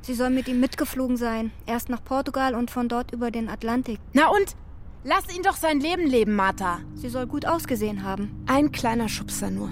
Sie 0.00 0.14
soll 0.14 0.30
mit 0.30 0.48
ihm 0.48 0.60
mitgeflogen 0.60 1.16
sein. 1.16 1.50
Erst 1.66 1.88
nach 1.90 2.02
Portugal 2.02 2.54
und 2.54 2.70
von 2.70 2.88
dort 2.88 3.12
über 3.12 3.30
den 3.30 3.48
Atlantik. 3.48 3.98
Na 4.14 4.28
und? 4.28 4.56
Lass 5.04 5.34
ihn 5.34 5.42
doch 5.42 5.56
sein 5.56 5.80
Leben 5.80 6.06
leben, 6.06 6.34
Martha. 6.34 6.78
Sie 6.94 7.08
soll 7.08 7.26
gut 7.26 7.46
ausgesehen 7.46 8.02
haben. 8.02 8.30
Ein 8.46 8.72
kleiner 8.72 9.08
Schubser 9.08 9.50
nur. 9.50 9.70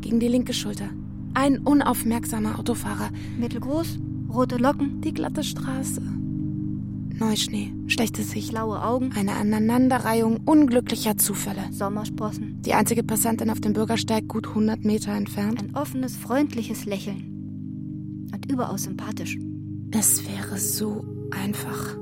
Gegen 0.00 0.20
die 0.20 0.28
linke 0.28 0.54
Schulter. 0.54 0.90
Ein 1.34 1.58
unaufmerksamer 1.58 2.58
Autofahrer. 2.58 3.10
Mittelgroß, 3.38 3.98
rote 4.32 4.56
Locken. 4.56 5.00
Die 5.00 5.14
glatte 5.14 5.42
Straße. 5.42 6.21
Neuschnee, 7.22 7.72
schlechte 7.86 8.24
Sicht. 8.24 8.50
Blaue 8.50 8.82
Augen. 8.82 9.12
Eine 9.12 9.34
Aneinanderreihung 9.34 10.40
unglücklicher 10.44 11.16
Zufälle. 11.16 11.72
Sommersprossen. 11.72 12.60
Die 12.62 12.74
einzige 12.74 13.04
Passantin 13.04 13.48
auf 13.48 13.60
dem 13.60 13.74
Bürgersteig 13.74 14.26
gut 14.26 14.48
100 14.48 14.84
Meter 14.84 15.12
entfernt. 15.12 15.62
Ein 15.62 15.76
offenes, 15.76 16.16
freundliches 16.16 16.84
Lächeln. 16.84 18.28
Und 18.34 18.50
überaus 18.50 18.82
sympathisch. 18.82 19.38
Es 19.92 20.28
wäre 20.28 20.58
so 20.58 21.04
einfach. 21.30 21.96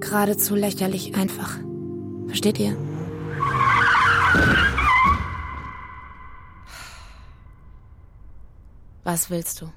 Geradezu 0.00 0.54
lächerlich 0.54 1.16
einfach. 1.16 1.58
Versteht 2.26 2.60
ihr? 2.60 2.76
Was 9.04 9.30
willst 9.30 9.62
du? 9.62 9.72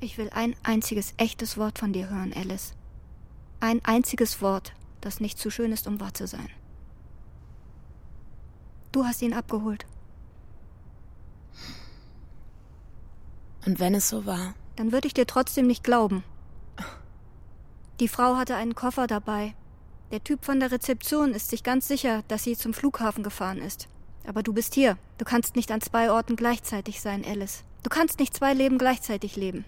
Ich 0.00 0.16
will 0.16 0.30
ein 0.30 0.56
einziges 0.62 1.12
echtes 1.18 1.58
Wort 1.58 1.78
von 1.78 1.92
dir 1.92 2.08
hören, 2.08 2.32
Alice. 2.34 2.74
Ein 3.60 3.84
einziges 3.84 4.42
Wort, 4.42 4.72
das 5.00 5.20
nicht 5.20 5.38
zu 5.38 5.50
schön 5.50 5.72
ist, 5.72 5.86
um 5.86 6.00
wahr 6.00 6.14
zu 6.14 6.26
sein. 6.26 6.48
Du 8.92 9.04
hast 9.04 9.22
ihn 9.22 9.34
abgeholt. 9.34 9.86
Und 13.66 13.80
wenn 13.80 13.94
es 13.94 14.08
so 14.08 14.26
war? 14.26 14.54
Dann 14.76 14.92
würde 14.92 15.08
ich 15.08 15.14
dir 15.14 15.26
trotzdem 15.26 15.66
nicht 15.66 15.82
glauben. 15.82 16.22
Die 17.98 18.08
Frau 18.08 18.36
hatte 18.36 18.56
einen 18.56 18.74
Koffer 18.74 19.06
dabei. 19.06 19.54
Der 20.12 20.22
Typ 20.22 20.44
von 20.44 20.60
der 20.60 20.70
Rezeption 20.70 21.32
ist 21.32 21.50
sich 21.50 21.64
ganz 21.64 21.88
sicher, 21.88 22.22
dass 22.28 22.44
sie 22.44 22.56
zum 22.56 22.74
Flughafen 22.74 23.24
gefahren 23.24 23.58
ist. 23.58 23.88
Aber 24.26 24.42
du 24.42 24.52
bist 24.52 24.74
hier. 24.74 24.98
Du 25.18 25.24
kannst 25.24 25.56
nicht 25.56 25.72
an 25.72 25.80
zwei 25.80 26.10
Orten 26.10 26.36
gleichzeitig 26.36 27.00
sein, 27.00 27.24
Alice. 27.24 27.64
Du 27.82 27.90
kannst 27.90 28.18
nicht 28.18 28.34
zwei 28.34 28.52
Leben 28.54 28.78
gleichzeitig 28.78 29.36
leben. 29.36 29.64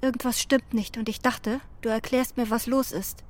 Irgendwas 0.00 0.40
stimmt 0.40 0.74
nicht 0.74 0.96
und 0.96 1.08
ich 1.08 1.20
dachte, 1.20 1.60
du 1.80 1.88
erklärst 1.88 2.36
mir, 2.36 2.50
was 2.50 2.66
los 2.66 2.92
ist. 2.92 3.24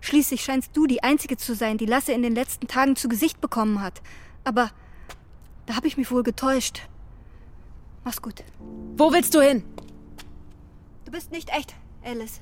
Schließlich 0.00 0.44
scheinst 0.44 0.76
du 0.76 0.86
die 0.86 1.02
Einzige 1.02 1.36
zu 1.36 1.54
sein, 1.54 1.78
die 1.78 1.86
Lasse 1.86 2.12
in 2.12 2.22
den 2.22 2.34
letzten 2.34 2.68
Tagen 2.68 2.94
zu 2.94 3.08
Gesicht 3.08 3.40
bekommen 3.40 3.80
hat. 3.80 4.00
Aber 4.44 4.70
da 5.66 5.76
habe 5.76 5.86
ich 5.86 5.96
mich 5.96 6.10
wohl 6.10 6.22
getäuscht. 6.22 6.82
Mach's 8.04 8.22
gut. 8.22 8.44
Wo 8.96 9.12
willst 9.12 9.34
du 9.34 9.40
hin? 9.40 9.64
Du 11.04 11.10
bist 11.10 11.32
nicht 11.32 11.50
echt, 11.50 11.74
Alice. 12.04 12.40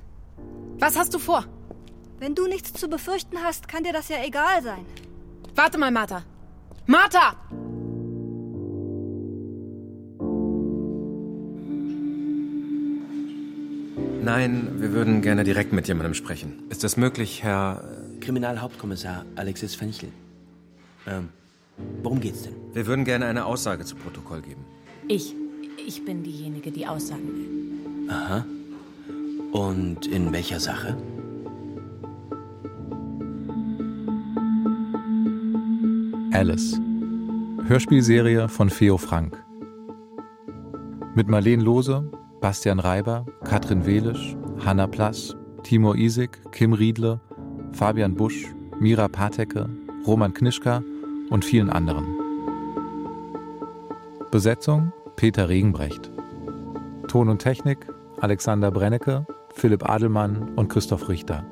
Was 0.78 0.96
hast 0.96 1.14
du 1.14 1.18
vor? 1.18 1.46
Wenn 2.18 2.34
du 2.34 2.46
nichts 2.46 2.72
zu 2.72 2.88
befürchten 2.88 3.38
hast, 3.42 3.68
kann 3.68 3.84
dir 3.84 3.92
das 3.92 4.08
ja 4.08 4.22
egal 4.22 4.62
sein. 4.62 4.84
Warte 5.54 5.78
mal, 5.78 5.90
Martha. 5.90 6.22
Martha! 6.86 7.36
Nein, 14.26 14.80
wir 14.80 14.92
würden 14.92 15.22
gerne 15.22 15.44
direkt 15.44 15.72
mit 15.72 15.86
jemandem 15.86 16.12
sprechen. 16.12 16.64
Ist 16.68 16.82
das 16.82 16.96
möglich, 16.96 17.44
Herr... 17.44 17.84
Kriminalhauptkommissar 18.18 19.24
Alexis 19.36 19.76
Fenchel. 19.76 20.08
Ähm, 21.06 21.28
worum 22.02 22.18
geht's 22.18 22.42
denn? 22.42 22.54
Wir 22.72 22.88
würden 22.88 23.04
gerne 23.04 23.26
eine 23.26 23.44
Aussage 23.44 23.84
zu 23.84 23.94
Protokoll 23.94 24.42
geben. 24.42 24.64
Ich. 25.06 25.32
Ich 25.86 26.04
bin 26.04 26.24
diejenige, 26.24 26.72
die 26.72 26.88
aussagen 26.88 27.28
will. 27.36 28.10
Aha. 28.10 28.44
Und 29.52 30.08
in 30.08 30.32
welcher 30.32 30.58
Sache? 30.58 30.96
Alice. 36.32 36.80
Hörspielserie 37.68 38.48
von 38.48 38.70
Feo 38.70 38.98
Frank. 38.98 39.40
Mit 41.14 41.28
Marleen 41.28 41.60
Lose, 41.60 42.10
Bastian 42.40 42.78
Reiber, 42.78 43.26
Katrin 43.44 43.86
Welisch, 43.86 44.36
Hanna 44.64 44.86
Plass, 44.86 45.36
Timur 45.62 45.96
Isik, 45.96 46.38
Kim 46.52 46.72
Riedle, 46.72 47.20
Fabian 47.72 48.14
Busch, 48.14 48.46
Mira 48.78 49.08
Patecke, 49.08 49.68
Roman 50.06 50.32
Knischka 50.32 50.82
und 51.30 51.44
vielen 51.44 51.70
anderen. 51.70 52.06
Besetzung 54.30 54.92
Peter 55.16 55.48
Regenbrecht. 55.48 56.10
Ton 57.08 57.28
und 57.28 57.40
Technik 57.40 57.86
Alexander 58.20 58.70
Brennecke, 58.70 59.26
Philipp 59.54 59.88
Adelmann 59.88 60.54
und 60.56 60.68
Christoph 60.68 61.08
Richter. 61.08 61.44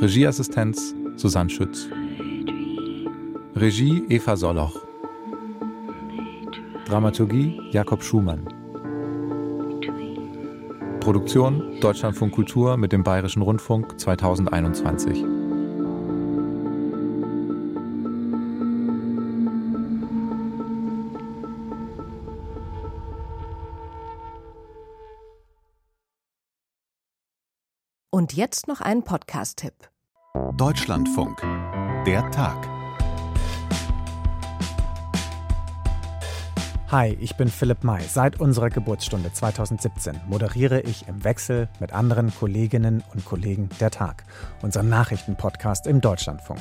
Regieassistenz 0.00 0.94
Susanne 1.16 1.50
Schütz. 1.50 1.88
Regie 3.54 4.04
Eva 4.08 4.36
Solloch. 4.36 4.78
Dramaturgie 6.86 7.60
Jakob 7.70 8.02
Schumann. 8.02 8.46
Produktion 11.06 11.78
Deutschlandfunk 11.80 12.34
Kultur 12.34 12.76
mit 12.76 12.90
dem 12.90 13.04
Bayerischen 13.04 13.40
Rundfunk 13.40 14.00
2021. 14.00 15.22
Und 28.10 28.32
jetzt 28.32 28.66
noch 28.66 28.80
ein 28.80 29.04
Podcast-Tipp. 29.04 29.74
Deutschlandfunk. 30.56 31.40
Der 32.04 32.28
Tag. 32.32 32.75
Hi, 36.88 37.18
ich 37.20 37.34
bin 37.34 37.48
Philipp 37.48 37.82
May. 37.82 38.00
Seit 38.02 38.38
unserer 38.38 38.70
Geburtsstunde 38.70 39.32
2017 39.32 40.20
moderiere 40.28 40.82
ich 40.82 41.08
im 41.08 41.24
Wechsel 41.24 41.68
mit 41.80 41.92
anderen 41.92 42.32
Kolleginnen 42.32 43.02
und 43.12 43.24
Kollegen 43.24 43.68
der 43.80 43.90
Tag, 43.90 44.22
unseren 44.62 44.88
Nachrichtenpodcast 44.88 45.88
im 45.88 46.00
Deutschlandfunk. 46.00 46.60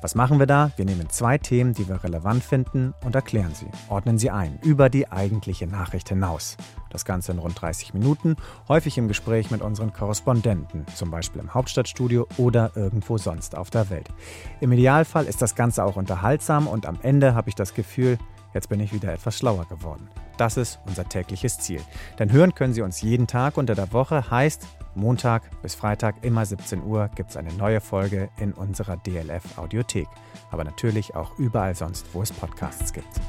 Was 0.00 0.14
machen 0.14 0.38
wir 0.38 0.46
da? 0.46 0.70
Wir 0.76 0.84
nehmen 0.84 1.10
zwei 1.10 1.38
Themen, 1.38 1.72
die 1.72 1.88
wir 1.88 2.04
relevant 2.04 2.44
finden, 2.44 2.94
und 3.04 3.16
erklären 3.16 3.52
sie, 3.52 3.66
ordnen 3.88 4.16
sie 4.16 4.30
ein, 4.30 4.60
über 4.62 4.90
die 4.90 5.10
eigentliche 5.10 5.66
Nachricht 5.66 6.08
hinaus. 6.08 6.56
Das 6.90 7.04
Ganze 7.04 7.32
in 7.32 7.40
rund 7.40 7.60
30 7.60 7.94
Minuten, 7.94 8.36
häufig 8.68 8.96
im 8.96 9.08
Gespräch 9.08 9.50
mit 9.50 9.60
unseren 9.60 9.92
Korrespondenten, 9.92 10.86
zum 10.94 11.10
Beispiel 11.10 11.40
im 11.40 11.52
Hauptstadtstudio 11.52 12.28
oder 12.36 12.70
irgendwo 12.76 13.18
sonst 13.18 13.56
auf 13.56 13.70
der 13.70 13.90
Welt. 13.90 14.08
Im 14.60 14.70
Idealfall 14.70 15.24
ist 15.24 15.42
das 15.42 15.56
Ganze 15.56 15.82
auch 15.82 15.96
unterhaltsam 15.96 16.68
und 16.68 16.86
am 16.86 17.00
Ende 17.02 17.34
habe 17.34 17.48
ich 17.48 17.56
das 17.56 17.74
Gefühl, 17.74 18.18
Jetzt 18.54 18.68
bin 18.68 18.80
ich 18.80 18.92
wieder 18.94 19.12
etwas 19.12 19.36
schlauer 19.36 19.66
geworden. 19.66 20.08
Das 20.38 20.56
ist 20.56 20.78
unser 20.86 21.08
tägliches 21.08 21.58
Ziel. 21.58 21.80
Denn 22.18 22.32
hören 22.32 22.54
können 22.54 22.72
Sie 22.72 22.82
uns 22.82 23.02
jeden 23.02 23.26
Tag 23.26 23.56
unter 23.56 23.74
der 23.74 23.92
Woche, 23.92 24.30
heißt 24.30 24.66
Montag 24.94 25.42
bis 25.60 25.74
Freitag 25.74 26.22
immer 26.22 26.46
17 26.46 26.84
Uhr 26.84 27.10
gibt 27.14 27.30
es 27.30 27.36
eine 27.36 27.52
neue 27.54 27.80
Folge 27.80 28.30
in 28.38 28.52
unserer 28.52 28.96
DLF 28.96 29.58
Audiothek. 29.58 30.08
Aber 30.50 30.64
natürlich 30.64 31.14
auch 31.16 31.36
überall 31.38 31.74
sonst, 31.74 32.06
wo 32.12 32.22
es 32.22 32.32
Podcasts 32.32 32.92
gibt. 32.92 33.20